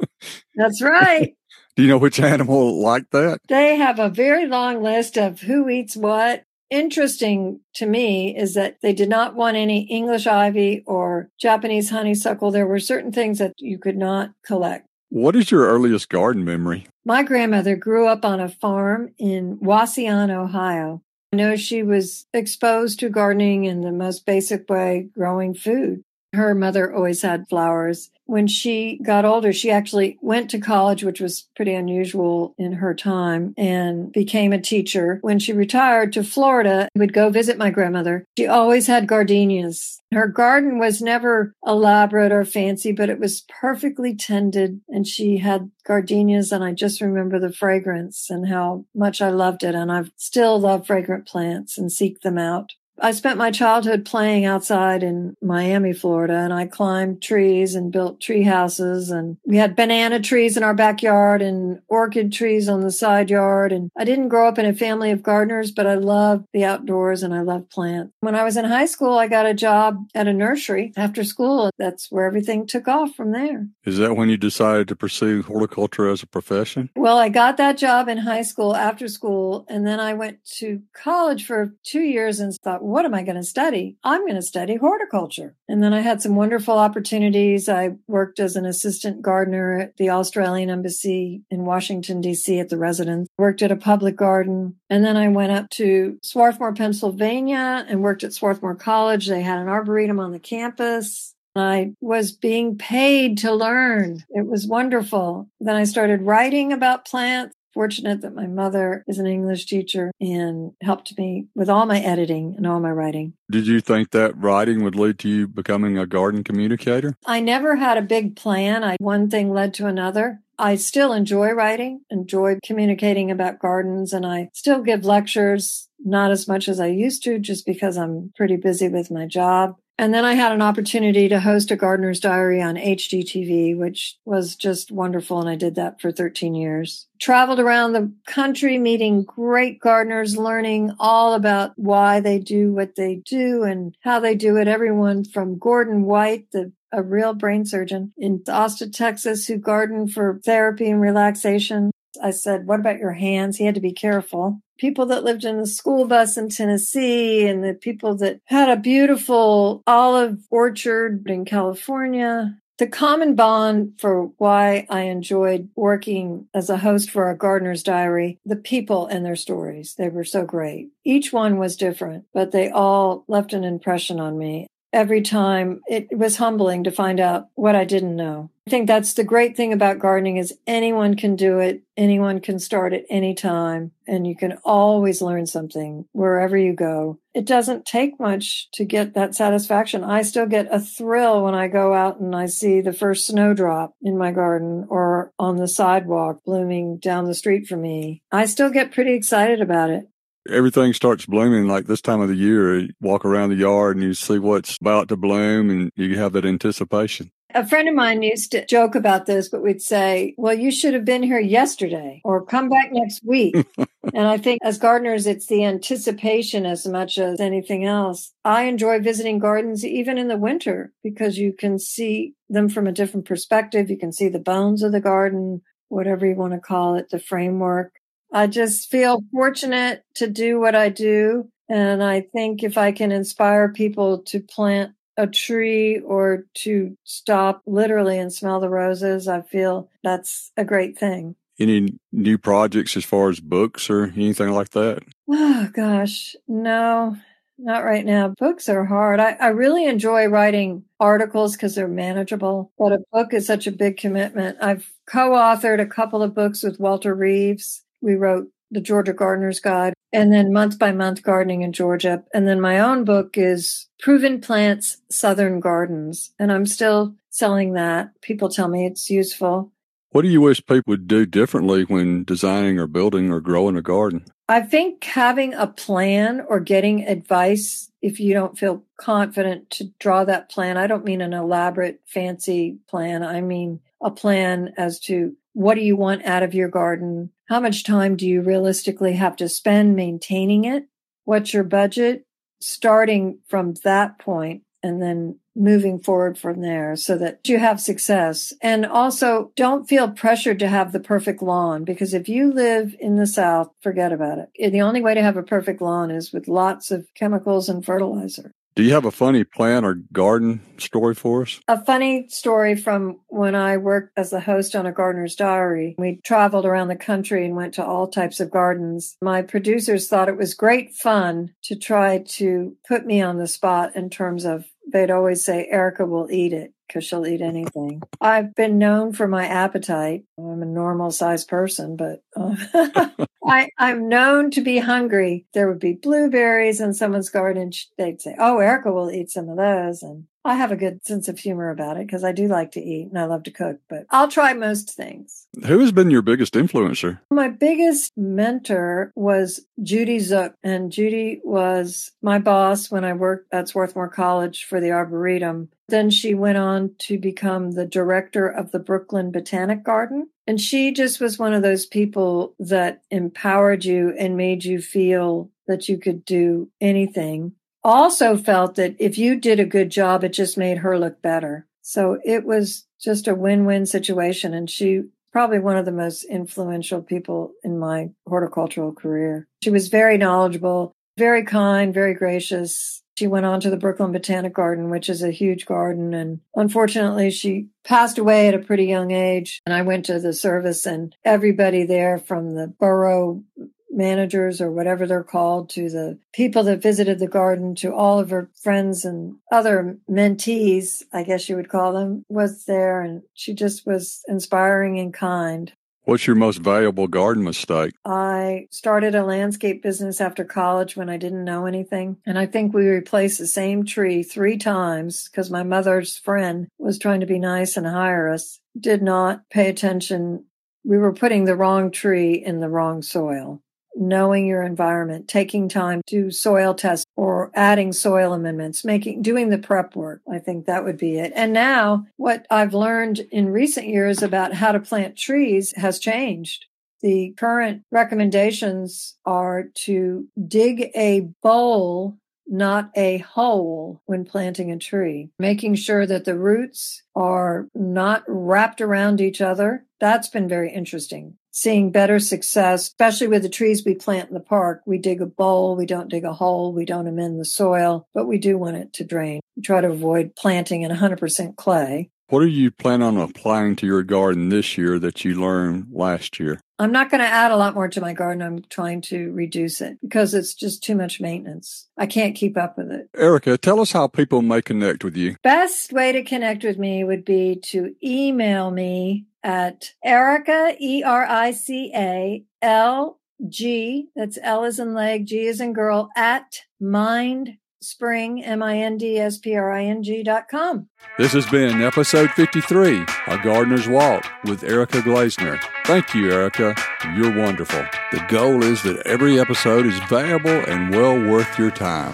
That's 0.56 0.82
right. 0.82 1.36
Do 1.76 1.84
you 1.84 1.90
know 1.90 1.98
which 1.98 2.20
animal 2.20 2.82
like 2.82 3.10
that? 3.12 3.40
They 3.48 3.78
have 3.78 3.98
a 3.98 4.10
very 4.10 4.46
long 4.46 4.84
list 4.84 5.18
of 5.18 5.42
who 5.42 5.70
eats 5.70 5.96
what 5.96 6.44
interesting 6.72 7.60
to 7.76 7.86
me 7.86 8.36
is 8.36 8.56
that 8.56 8.78
they 8.82 8.94
did 8.94 9.10
not 9.10 9.36
want 9.36 9.58
any 9.58 9.82
English 9.84 10.26
ivy 10.26 10.84
or 10.88 11.30
Japanese 11.40 11.90
honeysuckle. 11.90 12.50
There 12.50 12.66
were 12.66 12.80
certain 12.80 13.12
things 13.12 13.38
that 13.40 13.54
you 13.58 13.78
could 13.78 13.98
not 13.98 14.32
collect. 14.44 14.88
What 15.10 15.36
is 15.36 15.52
your 15.52 15.68
earliest 15.68 16.08
garden 16.08 16.46
memory? 16.46 16.88
My 17.06 17.22
grandmother 17.22 17.76
grew 17.76 18.08
up 18.08 18.24
on 18.24 18.40
a 18.40 18.48
farm 18.48 19.14
in 19.18 19.58
Wauseon, 19.58 20.30
Ohio. 20.30 21.02
I 21.34 21.36
know 21.36 21.56
she 21.58 21.84
was 21.84 22.26
exposed 22.34 23.00
to 23.00 23.10
gardening 23.10 23.66
in 23.66 23.82
the 23.82 23.92
most 23.92 24.26
basic 24.26 24.70
way, 24.70 25.10
growing 25.14 25.54
food. 25.54 26.04
Her 26.34 26.56
mother 26.56 26.94
always 26.94 27.22
had 27.22 27.50
flowers 27.50 28.10
when 28.32 28.48
she 28.48 28.98
got 29.04 29.26
older, 29.26 29.52
she 29.52 29.70
actually 29.70 30.17
went 30.22 30.50
to 30.52 30.58
college, 30.58 31.04
which 31.04 31.20
was 31.20 31.50
pretty 31.54 31.74
unusual 31.74 32.56
in 32.58 32.72
her 32.72 32.94
time, 32.94 33.54
and 33.58 34.10
became 34.13 34.54
a 34.54 34.62
teacher. 34.62 35.20
When 35.22 35.38
she 35.38 35.52
retired 35.52 36.13
to 36.13 36.24
Florida, 36.24 36.88
would 36.96 37.12
go 37.12 37.30
visit 37.30 37.58
my 37.58 37.72
grandmother. 37.72 38.24
She 38.38 38.48
always 38.48 38.88
had 38.88 39.06
gardenias. 39.06 40.02
Her 40.13 40.28
garden 40.28 40.80
was 40.80 41.02
never 41.02 41.54
elaborate 41.67 42.32
or 42.32 42.46
fancy, 42.46 42.94
but 42.94 43.10
it 43.10 43.20
was 43.20 43.44
perfectly 43.50 44.15
tended, 44.15 44.80
and 44.88 45.06
she 45.06 45.39
had 45.39 45.70
gardenias. 45.86 46.54
And 46.54 46.63
I 46.63 46.72
just 46.72 47.02
remember 47.02 47.38
the 47.38 47.52
fragrance 47.52 48.30
and 48.30 48.48
how 48.48 48.86
much 48.96 49.22
I 49.22 49.30
loved 49.30 49.62
it. 49.62 49.76
And 49.76 49.91
I 49.91 50.06
still 50.15 50.58
love 50.58 50.88
fragrant 50.88 51.28
plants 51.28 51.78
and 51.78 51.91
seek 51.91 52.22
them 52.22 52.38
out. 52.38 52.76
I 53.02 53.12
spent 53.12 53.38
my 53.38 53.50
childhood 53.50 54.06
playing 54.06 54.46
outside 54.46 55.02
in 55.02 55.36
Miami, 55.42 55.92
Florida, 55.92 56.36
and 56.36 56.54
I 56.54 56.68
climbed 56.68 57.22
trees 57.22 57.74
and 57.74 57.92
built 57.92 58.22
tree 58.22 58.44
houses. 58.44 59.10
And 59.10 59.38
we 59.44 59.58
had 59.58 59.76
banana 59.76 60.20
trees 60.20 60.56
in 60.56 60.64
our 60.64 60.76
backyard 60.76 61.42
and 61.42 61.82
orchid 61.88 62.32
trees 62.32 62.70
on 62.70 62.82
the 62.82 62.92
side 62.92 63.32
yard. 63.32 63.72
And 63.72 63.90
I 63.98 64.04
didn't 64.04 64.30
grow 64.30 64.48
up 64.48 64.60
in 64.60 64.68
a 64.68 64.74
family 64.74 65.10
of 65.10 65.24
gardeners, 65.24 65.72
but 65.72 65.88
I 65.88 65.96
love 65.96 66.46
the 66.54 66.64
outdoors 66.64 67.24
and 67.24 67.34
I 67.34 67.42
love 67.42 67.70
plants. 67.70 68.14
When 68.20 68.36
I 68.36 68.44
was 68.44 68.56
in 68.56 68.66
high 68.66 68.86
school, 68.86 69.18
I 69.18 69.28
got 69.28 69.48
a 69.48 69.54
job 69.54 69.98
at 70.14 70.28
a 70.28 70.34
nursery 70.34 70.94
after 70.96 71.24
school. 71.24 71.72
That's 71.80 72.12
where 72.12 72.26
everything 72.26 72.68
took 72.68 72.88
off 72.88 73.16
from 73.16 73.32
there. 73.32 73.68
Is 73.84 73.98
that 73.98 74.16
when 74.16 74.30
you 74.30 74.38
decided 74.38 74.88
to 74.90 74.96
pursue 74.96 75.42
horticulture 75.42 76.08
as 76.08 76.22
a 76.22 76.28
profession? 76.28 76.90
Well, 76.96 77.18
I 77.18 77.30
got 77.30 77.58
that 77.58 77.78
job 77.78 78.08
in 78.08 78.20
high 78.20 78.44
school 78.44 78.76
after 78.76 79.08
school. 79.08 79.66
And 79.68 79.88
then 79.88 80.00
I 80.00 80.14
went 80.14 80.46
to 80.58 80.84
college 80.94 81.46
for 81.48 81.74
two 81.84 82.02
years 82.02 82.40
and 82.40 82.54
thought, 82.64 82.84
what 82.92 83.06
am 83.06 83.14
I 83.14 83.24
going 83.24 83.38
to 83.38 83.44
study? 83.44 83.98
I'm 84.04 84.22
going 84.22 84.36
to 84.36 84.42
study 84.42 84.76
horticulture. 84.76 85.56
And 85.68 85.82
then 85.82 85.94
I 85.94 86.02
had 86.02 86.22
some 86.22 86.36
wonderful 86.36 86.78
opportunities. 86.78 87.70
I 87.70 87.96
worked 88.08 88.40
as 88.40 88.56
an 88.56 88.66
assistant 88.66 89.22
gardener 89.22 89.80
at 89.80 89.98
the 89.98 90.10
Australian 90.10 90.70
Embassy 90.70 91.44
in 91.50 91.66
Washington, 91.66 92.22
D.C. 92.22 92.60
at 92.60 92.70
the 92.70 92.78
residence, 92.78 93.30
worked 93.38 93.62
at 93.62 93.72
a 93.72 93.78
public 93.78 94.16
garden. 94.16 94.76
And 94.90 95.06
then 95.06 95.18
I 95.18 95.30
went 95.30 95.52
up 95.52 95.70
to 95.72 96.20
Swarthmore, 96.22 96.74
Pennsylvania 96.74 97.86
and 97.88 98.04
worked 98.04 98.24
at 98.24 98.34
Swarthmore 98.34 98.76
College. 98.76 99.28
They 99.28 99.42
had 99.42 99.60
an 99.60 99.70
arboretum 99.70 100.20
on 100.20 100.32
the 100.32 100.40
campus. 100.40 101.34
I 101.56 101.94
was 102.00 102.32
being 102.32 102.78
paid 102.78 103.38
to 103.40 103.54
learn. 103.54 104.24
It 104.30 104.48
was 104.48 104.68
wonderful. 104.68 105.50
Then 105.60 105.76
I 105.76 105.84
started 105.84 106.22
writing 106.22 106.72
about 106.72 107.06
plants 107.06 107.56
fortunate 107.74 108.22
that 108.22 108.36
my 108.36 108.48
mother 108.48 109.04
is 109.08 109.20
an 109.20 109.28
English 109.28 109.66
teacher 109.66 110.12
and 110.20 110.72
helped 110.82 111.18
me 111.18 111.48
with 111.56 111.70
all 111.70 111.86
my 111.86 112.00
editing 112.00 112.56
and 112.58 112.68
all 112.68 112.80
my 112.80 112.92
writing. 112.92 113.34
Did 113.50 113.68
you 113.68 113.82
think 113.82 114.12
that 114.12 114.38
writing 114.38 114.84
would 114.84 114.96
lead 114.96 115.20
to 115.20 115.30
you 115.30 115.48
becoming 115.48 115.98
a 115.98 116.06
garden 116.06 116.44
communicator? 116.44 117.16
I 117.26 117.40
never 117.40 117.76
had 117.76 117.98
a 117.98 118.02
big 118.02 118.36
plan. 118.36 118.84
I 118.84 118.98
one 119.00 119.30
thing 119.30 119.52
led 119.54 119.74
to 119.76 119.88
another. 119.88 120.42
I 120.58 120.76
still 120.76 121.12
enjoy 121.12 121.52
writing, 121.54 122.02
enjoy 122.12 122.60
communicating 122.64 123.32
about 123.32 123.60
gardens, 123.60 124.14
and 124.14 124.26
I 124.28 124.50
still 124.54 124.84
give 124.84 125.04
lectures, 125.04 125.90
not 126.00 126.30
as 126.30 126.48
much 126.48 126.68
as 126.68 126.80
I 126.80 126.88
used 126.88 127.24
to, 127.24 127.40
just 127.40 127.66
because 127.66 127.98
I'm 127.98 128.32
pretty 128.36 128.58
busy 128.58 128.88
with 128.88 129.10
my 129.10 129.26
job. 129.26 129.78
And 130.02 130.12
then 130.12 130.26
I 130.26 130.34
had 130.34 130.52
an 130.52 130.64
opportunity 130.64 131.30
to 131.30 131.40
host 131.40 131.70
a 131.70 131.76
gardener's 131.76 132.20
diary 132.20 132.60
on 132.60 132.76
HGTV, 132.76 133.78
which 133.78 134.18
was 134.26 134.56
just 134.56 134.92
wonderful. 134.92 135.40
And 135.40 135.48
I 135.48 135.56
did 135.56 135.76
that 135.76 136.02
for 136.02 136.12
13 136.12 136.56
years. 136.56 137.06
Traveled 137.20 137.60
around 137.60 137.94
the 137.94 138.12
country, 138.26 138.80
meeting 138.80 139.24
great 139.24 139.80
gardeners, 139.80 140.36
learning 140.36 140.96
all 141.00 141.36
about 141.36 141.74
why 141.76 142.20
they 142.20 142.40
do 142.40 142.74
what 142.74 142.96
they 142.96 143.22
do 143.24 143.62
and 143.62 143.96
how 144.02 144.20
they 144.20 144.34
do 144.34 144.58
it. 144.58 144.68
Everyone 144.68 145.24
from 145.24 145.60
Gordon 145.60 146.06
White, 146.06 146.48
the 146.52 146.72
a 146.92 147.04
real 147.04 147.34
brain 147.34 147.64
surgeon 147.64 148.12
in 148.18 148.44
Austin, 148.50 148.92
Texas, 148.92 149.48
who 149.48 149.58
gardened 149.58 150.12
for 150.12 150.42
therapy 150.44 150.90
and 150.90 151.00
relaxation. 151.00 151.92
I 152.21 152.32
said, 152.32 152.67
What 152.67 152.80
about 152.80 153.00
your 153.00 153.13
hands? 153.13 153.58
He 153.58 153.65
had 153.65 153.76
to 153.76 153.82
be 153.82 153.93
careful 153.93 154.62
people 154.82 155.06
that 155.06 155.24
lived 155.24 155.45
in 155.45 155.60
the 155.60 155.67
school 155.67 156.08
bus 156.08 156.38
in 156.38 156.50
Tennessee 156.50 157.47
and 157.47 157.63
the 157.63 157.76
people 157.76 158.15
that 158.15 158.41
had 158.45 158.67
a 158.67 158.76
beautiful 158.76 159.84
olive 159.86 160.39
orchard 160.50 161.28
in 161.28 161.45
California. 161.45 162.58
The 162.80 162.88
common 162.88 163.36
bond 163.36 164.00
for 164.00 164.32
why 164.39 164.88
I 164.89 165.02
enjoyed 165.02 165.69
working 165.76 166.47
as 166.52 166.67
a 166.67 166.78
host 166.78 167.12
for 167.12 167.30
a 167.30 167.38
gardener's 167.38 167.84
diary, 167.84 168.39
the 168.43 168.56
people 168.56 169.06
and 169.06 169.24
their 169.24 169.36
stories. 169.36 169.93
They 169.93 170.10
were 170.10 170.24
so 170.24 170.45
great. 170.45 170.89
Each 171.06 171.32
one 171.32 171.60
was 171.60 171.78
different, 171.78 172.26
but 172.34 172.52
they 172.52 172.71
all 172.71 173.24
left 173.28 173.54
an 173.54 173.63
impression 173.63 174.19
on 174.19 174.36
me 174.36 174.65
every 174.94 175.22
time 175.22 175.82
it 175.88 176.18
was 176.18 176.38
humbling 176.38 176.84
to 176.84 176.92
find 176.92 177.20
out 177.20 177.48
what 177.56 177.76
I 177.76 177.86
didn't 177.86 178.16
know. 178.16 178.50
I 178.68 178.70
think 178.70 178.88
that's 178.88 179.14
the 179.14 179.24
great 179.24 179.58
thing 179.58 179.74
about 179.74 180.00
gardening 180.00 180.38
is 180.38 180.58
anyone 180.68 181.16
can 181.16 181.36
do 181.36 181.60
it. 181.60 181.82
Anyone 181.98 182.40
can 182.40 182.60
start 182.60 182.94
at 182.94 183.06
any 183.10 183.34
time 183.34 183.92
and 184.08 184.28
you 184.28 184.36
can 184.36 184.60
always 184.64 185.22
learn 185.22 185.48
something 185.48 186.06
wherever 186.12 186.56
you 186.56 186.74
go. 186.74 187.20
It 187.34 187.46
doesn't 187.46 187.86
take 187.86 188.20
much 188.20 188.70
to 188.74 188.86
get 188.86 189.14
that 189.16 189.34
satisfaction. 189.34 190.04
I 190.04 190.22
still 190.22 190.46
get 190.46 190.68
a 190.72 190.80
thrill 190.80 191.44
when 191.44 191.56
I 191.56 191.68
go 191.68 191.94
out 191.94 192.20
and 192.20 192.36
I 192.36 192.46
see 192.46 192.82
the 192.82 192.94
first 192.94 193.26
snowdrop 193.26 193.96
in 194.02 194.18
my 194.18 194.32
garden 194.32 194.86
or 194.90 195.32
on 195.40 195.56
the 195.56 195.68
sidewalk 195.68 196.44
blooming 196.46 196.98
down 196.98 197.26
the 197.26 197.34
street 197.34 197.68
from 197.68 197.82
me. 197.82 198.22
I 198.32 198.46
still 198.46 198.70
get 198.70 198.92
pretty 198.92 199.14
excited 199.14 199.60
about 199.60 199.90
it 199.90 200.08
everything 200.52 200.94
starts 200.94 201.26
blooming 201.26 201.68
like 201.68 201.86
this 201.86 202.02
time 202.02 202.22
of 202.22 202.30
the 202.30 202.36
year. 202.36 202.80
You 202.80 202.90
walk 203.00 203.26
around 203.26 203.50
the 203.50 203.56
yard 203.56 203.98
and 203.98 204.06
you 204.06 204.14
see 204.14 204.40
what's 204.40 204.78
about 204.80 205.08
to 205.10 205.18
bloom 205.18 205.70
and 205.70 205.92
you 205.96 206.18
have 206.18 206.34
that 206.34 206.46
anticipation. 206.46 207.32
A 207.54 207.68
friend 207.68 207.90
of 207.90 207.96
mine 207.96 208.24
used 208.24 208.52
to 208.52 208.66
joke 208.66 208.96
about 208.96 209.26
this, 209.26 209.50
but 209.50 209.62
we'd 209.62 209.82
say, 209.82 210.34
well, 210.38 210.54
you 210.54 210.72
should 210.72 210.94
have 210.94 211.04
been 211.04 211.24
here 211.24 211.40
yesterday 211.40 212.22
or 212.24 212.46
come 212.46 212.70
back 212.70 212.92
next 212.92 213.22
week. 213.26 213.56
and 214.14 214.28
I 214.28 214.38
think 214.38 214.60
as 214.64 214.78
gardeners, 214.78 215.28
it's 215.28 215.48
the 215.48 215.66
anticipation 215.66 216.66
as 216.66 216.88
much 216.88 217.18
as 217.18 217.42
anything 217.42 217.86
else. 217.86 218.32
I 218.46 218.64
enjoy 218.64 219.00
visiting 219.00 219.40
gardens 219.40 219.84
even 219.86 220.18
in 220.18 220.30
the 220.30 220.38
winter 220.38 220.94
because 221.04 221.38
you 221.38 221.52
can 221.52 221.78
see 221.78 222.36
them 222.50 222.70
from 222.70 222.88
a 222.88 222.94
different 222.94 223.26
perspective. 223.26 223.90
You 223.90 223.98
can 223.98 224.14
see 224.14 224.30
the 224.30 224.40
bones 224.40 224.82
of 224.82 224.94
the 224.94 225.02
garden, 225.02 225.62
whatever 225.90 226.26
you 226.26 226.36
want 226.36 226.54
to 226.54 226.60
call 226.60 226.96
it, 226.96 227.10
the 227.10 227.20
framework. 227.20 227.94
I 228.32 228.48
just 228.48 228.89
feel 228.89 229.24
fortunate 229.32 230.04
to 230.15 230.28
do 230.28 230.60
what 230.60 230.76
I 230.76 230.89
do. 230.89 231.50
And 231.70 232.04
I 232.04 232.22
think 232.22 232.63
if 232.63 232.78
I 232.78 232.91
can 232.91 233.12
inspire 233.12 233.72
people 233.72 234.20
to 234.24 234.39
plant 234.39 234.94
a 235.17 235.28
tree 235.28 236.00
or 236.00 236.46
to 236.56 236.98
stop 237.04 237.62
literally 237.65 238.17
and 238.17 238.32
smell 238.32 238.60
the 238.60 238.70
roses, 238.70 239.28
I 239.28 239.41
feel 239.41 239.89
that's 240.04 240.52
a 240.58 240.65
great 240.65 240.98
thing. 240.98 241.36
Any 241.60 242.00
new 242.12 242.38
projects 242.38 242.98
as 242.98 243.06
far 243.06 243.30
as 243.30 243.39
books 243.39 243.89
or 243.89 244.06
anything 244.15 244.52
like 244.52 244.72
that? 244.72 245.04
Oh, 245.30 245.70
gosh, 245.74 246.36
no, 246.48 247.17
not 247.58 247.84
right 247.84 248.06
now. 248.06 248.30
Books 248.30 248.67
are 248.67 248.86
hard. 248.86 249.20
I, 249.20 249.34
I 249.34 249.48
really 249.48 249.86
enjoy 249.86 250.26
writing 250.26 250.84
articles 251.00 251.56
because 251.56 251.76
they're 251.76 251.88
manageable, 251.88 252.72
but 252.80 252.94
a 252.94 253.04
book 253.12 253.34
is 253.34 253.46
such 253.46 253.67
a 253.67 253.72
big 253.72 253.98
commitment. 253.98 254.58
I've 254.60 254.91
co 255.06 255.32
authored 255.32 255.80
a 255.80 255.86
couple 255.86 256.24
of 256.24 256.34
books 256.34 256.63
with 256.63 256.80
Walter 256.80 257.13
Reeves 257.13 257.84
we 258.02 258.16
wrote 258.16 258.48
the 258.72 258.82
Georgia 258.82 259.14
Gardener's 259.14 259.60
Guide 259.60 259.94
and 260.14 260.32
then 260.32 260.54
month 260.54 260.80
by 260.80 260.92
month 260.92 261.24
gardening 261.24 261.62
in 261.62 261.74
Georgia. 261.74 262.24
And 262.34 262.48
then 262.48 262.62
my 262.62 262.80
own 262.80 263.04
book 263.04 263.38
is 263.38 263.88
Proven 264.00 264.40
Plants 264.40 264.98
Southern 265.10 265.60
Gardens. 265.60 266.32
And 266.40 266.52
I'm 266.52 266.66
still 266.66 267.16
selling 267.30 267.74
that. 267.74 268.10
People 268.22 268.50
tell 268.50 268.68
me 268.68 268.86
it's 268.86 269.10
useful. 269.10 269.72
What 270.12 270.24
do 270.24 270.28
you 270.28 270.42
wish 270.42 270.66
people 270.66 270.92
would 270.92 271.08
do 271.08 271.26
differently 271.26 271.84
when 271.84 272.26
designing 272.26 272.78
or 272.80 272.88
building 272.88 273.32
or 273.32 273.40
growing 273.40 273.78
a 273.78 273.82
garden? 273.82 274.26
I 274.50 274.60
think 274.60 275.02
having 275.06 275.54
a 275.54 275.68
plan 275.68 276.44
or 276.50 276.60
getting 276.60 277.08
advice 277.08 277.90
if 278.02 278.20
you 278.20 278.34
don't 278.34 278.58
feel 278.58 278.84
confident 278.98 279.70
to 279.70 279.86
draw 280.00 280.26
that 280.26 280.50
plan. 280.50 280.76
I 280.76 280.88
don't 280.88 281.06
mean 281.06 281.22
an 281.22 281.34
elaborate, 281.34 282.02
fancy 282.06 282.80
plan. 282.90 283.24
I 283.24 283.40
mean 283.40 283.80
a 284.02 284.12
plan 284.12 284.74
as 284.78 285.00
to 285.02 285.38
what 285.54 285.76
do 285.76 285.82
you 285.82 285.96
want 285.96 286.26
out 286.26 286.44
of 286.44 286.54
your 286.54 286.70
garden? 286.70 287.32
How 287.50 287.60
much 287.60 287.84
time 287.84 288.16
do 288.16 288.28
you 288.28 288.42
realistically 288.42 289.14
have 289.14 289.36
to 289.38 289.50
spend 289.50 289.96
maintaining 289.96 290.66
it? 290.66 290.86
What's 291.26 291.54
your 291.54 291.64
budget? 291.64 292.26
Starting 292.62 293.40
from 293.48 293.74
that 293.84 294.20
point 294.20 294.64
and 294.84 295.02
then 295.02 295.40
moving 295.56 296.00
forward 296.00 296.38
from 296.38 296.62
there 296.62 296.96
so 296.96 297.18
that 297.18 297.48
you 297.48 297.60
have 297.60 297.82
success. 297.82 298.54
And 298.62 298.86
also 298.86 299.52
don't 299.56 299.88
feel 299.88 300.10
pressured 300.10 300.60
to 300.60 300.68
have 300.68 300.92
the 300.92 301.00
perfect 301.00 301.42
lawn 301.42 301.84
because 301.84 302.14
if 302.14 302.30
you 302.30 302.52
live 302.52 302.96
in 303.00 303.18
the 303.18 303.28
South, 303.28 303.70
forget 303.82 304.14
about 304.14 304.40
it. 304.40 304.72
The 304.72 304.82
only 304.82 305.02
way 305.02 305.14
to 305.14 305.22
have 305.22 305.38
a 305.38 305.44
perfect 305.44 305.82
lawn 305.82 306.10
is 306.10 306.32
with 306.32 306.48
lots 306.48 306.90
of 306.90 307.08
chemicals 307.16 307.68
and 307.68 307.86
fertilizer. 307.86 308.52
Do 308.74 308.84
you 308.84 308.94
have 308.94 309.06
a 309.06 309.12
funny 309.12 309.44
plant 309.44 309.86
or 309.86 309.96
garden 310.14 310.62
story 310.78 311.14
for 311.14 311.42
us? 311.42 311.60
A 311.68 311.84
funny 311.84 312.28
story 312.30 312.76
from 312.76 313.20
when 313.28 313.54
I 313.54 313.76
worked 313.78 314.18
as 314.18 314.32
a 314.32 314.40
host 314.40 314.76
on 314.76 314.86
a 314.86 314.94
gardener's 314.94 315.36
diary. 315.36 315.96
We 315.98 316.22
traveled 316.24 316.66
around 316.66 316.88
the 316.88 316.96
country 316.96 317.46
and 317.46 317.56
went 317.56 317.74
to 317.76 317.86
all 317.86 318.08
types 318.08 318.40
of 318.40 318.50
gardens. 318.50 319.18
My 319.22 319.42
producers 319.42 320.08
thought 320.08 320.30
it 320.30 320.38
was 320.38 320.54
great 320.54 320.96
fun 320.96 321.54
to 321.64 321.76
try 321.76 322.20
to 322.20 322.78
put 322.88 323.06
me 323.06 323.22
on 323.22 323.38
the 323.38 323.48
spot 323.48 323.96
in 323.96 324.10
terms 324.10 324.46
of 324.46 324.66
they'd 324.92 325.12
always 325.12 325.44
say, 325.44 325.68
Erica 325.70 326.06
will 326.06 326.32
eat 326.32 326.54
it 326.54 326.74
because 326.92 327.06
she'll 327.06 327.26
eat 327.26 327.42
anything. 327.42 328.02
I've 328.20 328.54
been 328.54 328.78
known 328.78 329.14
for 329.14 329.28
my 329.28 329.46
appetite. 329.48 330.26
I'm 330.38 330.62
a 330.62 330.66
normal 330.66 331.12
sized 331.12 331.48
person, 331.48 331.96
but 331.96 332.22
uh, 332.36 332.56
I, 333.46 333.70
I'm 333.78 334.10
known 334.10 334.52
to 334.52 334.62
be 334.62 334.80
hungry. 334.80 335.46
There 335.54 335.70
would 335.70 335.80
be 335.80 335.94
blueberries 335.94 336.82
in 336.82 336.94
someone's 336.94 337.30
garden. 337.30 337.72
They'd 337.98 338.22
say, 338.22 338.36
Oh, 338.38 338.60
Erica 338.60 338.92
will 338.92 339.12
eat 339.12 339.30
some 339.30 339.48
of 339.50 339.58
those. 339.58 340.04
And 340.04 340.26
I 340.44 340.56
have 340.56 340.72
a 340.72 340.76
good 340.76 341.06
sense 341.06 341.28
of 341.28 341.38
humor 341.38 341.70
about 341.70 341.98
it 341.98 342.08
because 342.08 342.24
I 342.24 342.32
do 342.32 342.48
like 342.48 342.72
to 342.72 342.82
eat 342.82 343.10
and 343.10 343.20
I 343.20 343.26
love 343.26 343.44
to 343.44 343.52
cook, 343.52 343.80
but 343.88 344.06
I'll 344.10 344.28
try 344.28 344.54
most 344.54 344.92
things. 344.92 345.48
Who 345.68 345.80
has 345.80 345.92
been 345.92 346.10
your 346.10 346.24
biggest 346.24 346.56
influencer? 346.56 347.20
My 347.30 347.50
biggest 347.50 348.12
mentor 348.18 349.12
was 349.16 349.66
Judy 349.84 350.18
Zuk, 350.18 350.54
and 350.64 350.92
Judy 350.92 351.42
was 351.44 352.12
my 352.22 352.40
boss 352.40 352.90
when 352.90 353.04
I 353.04 353.14
worked 353.14 353.54
at 353.54 353.68
Swarthmore 353.68 354.10
College 354.10 354.64
for 354.64 354.80
the 354.80 354.92
Arboretum. 354.92 355.70
Then 355.92 356.10
she 356.10 356.34
went 356.34 356.58
on 356.58 356.96
to 357.00 357.20
become 357.20 357.72
the 357.72 357.86
director 357.86 358.48
of 358.48 358.72
the 358.72 358.80
Brooklyn 358.80 359.32
Botanic 359.32 359.84
Garden. 359.84 360.30
And 360.48 360.60
she 360.60 360.92
just 360.92 361.22
was 361.22 361.38
one 361.38 361.54
of 361.54 361.62
those 361.62 361.86
people 361.86 362.56
that 362.58 363.04
empowered 363.12 363.86
you 363.86 364.16
and 364.18 364.36
made 364.36 364.66
you 364.66 364.82
feel 364.82 365.52
that 365.68 365.88
you 365.88 366.00
could 366.00 366.26
do 366.26 366.72
anything 366.82 367.54
also 367.84 368.38
felt 368.38 368.76
that 368.76 368.96
if 369.00 369.18
you 369.18 369.36
did 369.40 369.60
a 369.60 369.66
good 369.66 369.90
job, 369.90 370.24
it 370.24 370.34
just 370.34 370.58
made 370.58 370.80
her 370.80 370.98
look 371.00 371.22
better. 371.22 371.68
So 371.82 372.20
it 372.24 372.46
was 372.46 372.86
just 373.00 373.28
a 373.28 373.36
win-win 373.36 373.86
situation. 373.86 374.54
And 374.54 374.70
she 374.70 375.04
probably 375.32 375.60
one 375.60 375.78
of 375.78 375.86
the 375.86 375.92
most 375.92 376.24
influential 376.26 377.02
people 377.02 377.54
in 377.64 377.80
my 377.80 378.10
horticultural 378.28 378.94
career. 378.94 379.48
She 379.64 379.70
was 379.70 379.88
very 379.88 380.18
knowledgeable, 380.18 380.94
very 381.18 381.44
kind, 381.44 381.94
very 381.94 382.14
gracious. 382.14 383.01
She 383.15 383.28
went 383.28 383.45
on 383.45 383.60
to 383.62 383.69
the 383.69 383.78
Brooklyn 383.78 384.12
Botanic 384.12 384.54
Garden, 384.54 384.89
which 384.89 385.10
is 385.10 385.21
a 385.21 385.32
huge 385.32 385.65
garden. 385.65 386.13
And 386.13 386.39
unfortunately, 386.56 387.30
she 387.30 387.67
passed 387.84 388.17
away 388.17 388.47
at 388.47 388.54
a 388.54 388.60
pretty 388.60 388.86
young 388.86 389.12
age. 389.12 389.62
And 389.65 389.76
I 389.76 389.82
went 389.82 390.06
to 390.06 390.19
the 390.19 390.34
service 390.34 390.86
and 390.86 391.15
everybody 391.26 391.84
there 391.84 392.17
from 392.17 392.56
the 392.56 392.67
borough 392.67 393.43
managers 393.91 394.62
or 394.62 394.71
whatever 394.71 395.06
they're 395.06 395.24
called 395.24 395.69
to 395.69 395.89
the 395.89 396.17
people 396.34 396.63
that 396.63 396.82
visited 396.82 397.19
the 397.19 397.28
garden 397.28 397.76
to 397.76 397.93
all 397.93 398.19
of 398.19 398.30
her 398.30 398.50
friends 398.62 399.06
and 399.06 399.36
other 399.52 399.97
mentees, 400.10 401.04
I 401.13 401.24
guess 401.24 401.50
you 401.50 401.58
would 401.58 401.69
call 401.69 401.93
them, 401.93 402.26
was 402.30 402.65
there. 402.65 403.02
And 403.02 403.24
she 403.34 403.54
just 403.54 403.86
was 403.86 404.21
inspiring 404.28 405.00
and 405.00 405.13
kind. 405.13 405.74
What's 406.04 406.26
your 406.26 406.36
most 406.36 406.58
valuable 406.58 407.08
garden 407.08 407.44
mistake? 407.44 407.94
I 408.04 408.68
started 408.72 409.14
a 409.14 409.24
landscape 409.24 409.84
business 409.84 410.20
after 410.20 410.44
college 410.44 410.96
when 410.96 411.10
I 411.10 411.18
didn't 411.18 411.46
know 411.46 411.68
anything. 411.68 412.18
And 412.26 412.40
I 412.40 412.48
think 412.48 412.74
we 412.74 412.88
replaced 412.88 413.38
the 413.38 413.46
same 413.46 413.86
tree 413.86 414.24
three 414.24 414.58
times 414.58 415.30
because 415.30 415.52
my 415.52 415.62
mother's 415.62 416.18
friend 416.18 416.68
was 416.80 416.98
trying 416.98 417.20
to 417.20 417.28
be 417.28 417.38
nice 417.38 417.78
and 417.78 417.86
hire 417.86 418.30
us, 418.30 418.60
did 418.80 419.04
not 419.04 419.48
pay 419.52 419.70
attention. 419.70 420.46
We 420.84 420.98
were 420.98 421.14
putting 421.14 421.46
the 421.46 421.56
wrong 421.56 421.92
tree 421.92 422.34
in 422.34 422.62
the 422.62 422.70
wrong 422.70 423.04
soil 423.04 423.62
knowing 423.96 424.46
your 424.46 424.64
environment, 424.64 425.28
taking 425.28 425.68
time 425.68 426.02
to 426.08 426.32
soil 426.32 426.74
test 426.74 427.06
or 427.16 427.52
adding 427.54 427.92
soil 427.92 428.34
amendments, 428.34 428.86
making, 428.86 429.22
doing 429.22 429.50
the 429.50 429.58
prep 429.58 429.96
work. 429.96 430.22
I 430.32 430.40
think 430.40 430.66
that 430.66 430.84
would 430.84 430.98
be 430.98 431.18
it. 431.18 431.34
And 431.36 431.54
now 431.54 432.06
what 432.18 432.46
I've 432.50 432.74
learned 432.74 433.20
in 433.32 433.50
recent 433.50 433.88
years 433.88 434.22
about 434.22 434.54
how 434.54 434.72
to 434.72 434.80
plant 434.80 435.18
trees 435.18 435.74
has 435.76 436.00
changed. 436.00 436.66
The 437.02 437.34
current 437.36 437.82
recommendations 437.92 439.18
are 439.26 439.66
to 439.86 440.28
dig 440.48 440.92
a 440.96 441.22
bowl 441.42 442.18
not 442.52 442.92
a 442.96 443.20
hole 443.20 444.02
when 444.06 444.26
planting 444.26 444.72
a 444.72 444.78
tree, 444.78 445.30
making 445.40 445.74
sure 445.76 446.06
that 446.06 446.26
the 446.26 446.38
roots 446.38 447.02
are 447.16 447.68
not 447.74 448.24
wrapped 448.28 448.82
around 448.82 449.22
each 449.22 449.40
other. 449.40 449.86
That's 450.00 450.28
been 450.28 450.50
very 450.50 450.72
interesting. 450.72 451.38
Seeing 451.54 451.92
better 451.92 452.18
success, 452.18 452.84
especially 452.84 453.28
with 453.28 453.44
the 453.44 453.50
trees 453.50 453.84
we 453.86 453.94
plant 453.94 454.30
in 454.30 454.34
the 454.34 454.40
park. 454.40 454.82
We 454.86 454.98
dig 454.98 455.22
a 455.22 455.26
bowl, 455.26 455.76
we 455.76 455.86
don't 455.86 456.10
dig 456.10 456.24
a 456.24 456.34
hole, 456.34 456.72
we 456.74 456.86
don't 456.86 457.08
amend 457.08 457.40
the 457.40 457.46
soil, 457.46 458.08
but 458.14 458.26
we 458.26 458.38
do 458.38 458.58
want 458.58 458.78
it 458.78 458.94
to 458.94 459.04
drain. 459.04 459.42
We 459.58 459.62
try 459.62 459.82
to 459.82 459.90
avoid 459.90 460.36
planting 460.36 460.84
in 460.84 460.92
100% 460.92 461.58
clay. 461.58 462.10
What 462.32 462.44
are 462.44 462.48
you 462.48 462.72
planning 462.72 463.06
on 463.06 463.18
applying 463.18 463.76
to 463.76 463.86
your 463.86 464.04
garden 464.04 464.48
this 464.48 464.78
year 464.78 464.98
that 465.00 465.26
you 465.26 465.36
learned 465.36 465.88
last 465.92 466.40
year? 466.40 466.62
I'm 466.80 466.94
not 466.94 467.12
going 467.12 467.20
to 467.20 467.28
add 467.28 467.52
a 467.52 467.58
lot 467.58 467.74
more 467.74 467.90
to 467.90 468.00
my 468.00 468.14
garden. 468.14 468.42
I'm 468.42 468.64
trying 468.70 469.02
to 469.02 469.34
reduce 469.34 469.82
it 469.82 469.98
because 470.02 470.34
it's 470.34 470.54
just 470.54 470.82
too 470.82 470.96
much 470.96 471.20
maintenance. 471.20 471.90
I 471.98 472.06
can't 472.06 472.34
keep 472.34 472.58
up 472.58 472.78
with 472.78 472.90
it. 472.90 473.10
Erica, 473.18 473.58
tell 473.58 473.82
us 473.82 473.92
how 473.92 474.08
people 474.08 474.42
may 474.42 474.62
connect 474.62 475.04
with 475.04 475.18
you. 475.18 475.36
Best 475.44 475.92
way 475.92 476.14
to 476.14 476.24
connect 476.24 476.64
with 476.64 476.80
me 476.80 477.04
would 477.04 477.26
be 477.26 477.60
to 477.66 477.94
email 478.02 478.72
me 478.72 479.26
at 479.44 479.92
Erica, 480.04 480.76
E 480.80 481.04
R 481.04 481.26
I 481.26 481.52
C 481.52 481.92
A 481.96 482.44
L 482.62 483.20
G, 483.48 484.10
that's 484.16 484.38
L 484.42 484.64
as 484.64 484.80
in 484.80 484.94
leg, 484.94 485.26
G 485.26 485.48
as 485.48 485.60
in 485.60 485.74
girl, 485.74 486.10
at 486.16 486.62
mind 486.80 487.58
spring, 487.84 488.44
M-I-N-D-S-P-R-I-N-G 488.44 490.24
dot 490.24 490.48
com. 490.48 490.88
This 491.18 491.34
has 491.34 491.48
been 491.48 491.82
episode 491.82 492.30
53, 492.32 493.06
A 493.28 493.38
Gardener's 493.44 493.88
Walk 493.88 494.24
with 494.46 494.64
Erica 494.64 495.02
Glasener. 495.02 495.60
Thank 495.86 496.14
you, 496.14 496.32
Erica. 496.32 496.76
You're 497.16 497.36
wonderful. 497.36 497.84
The 498.12 498.24
goal 498.30 498.64
is 498.64 498.84
that 498.84 499.06
every 499.08 499.40
episode 499.40 499.88
is 499.88 500.00
valuable 500.02 500.50
and 500.52 500.94
well 500.94 501.20
worth 501.20 501.58
your 501.58 501.72
time 501.72 502.14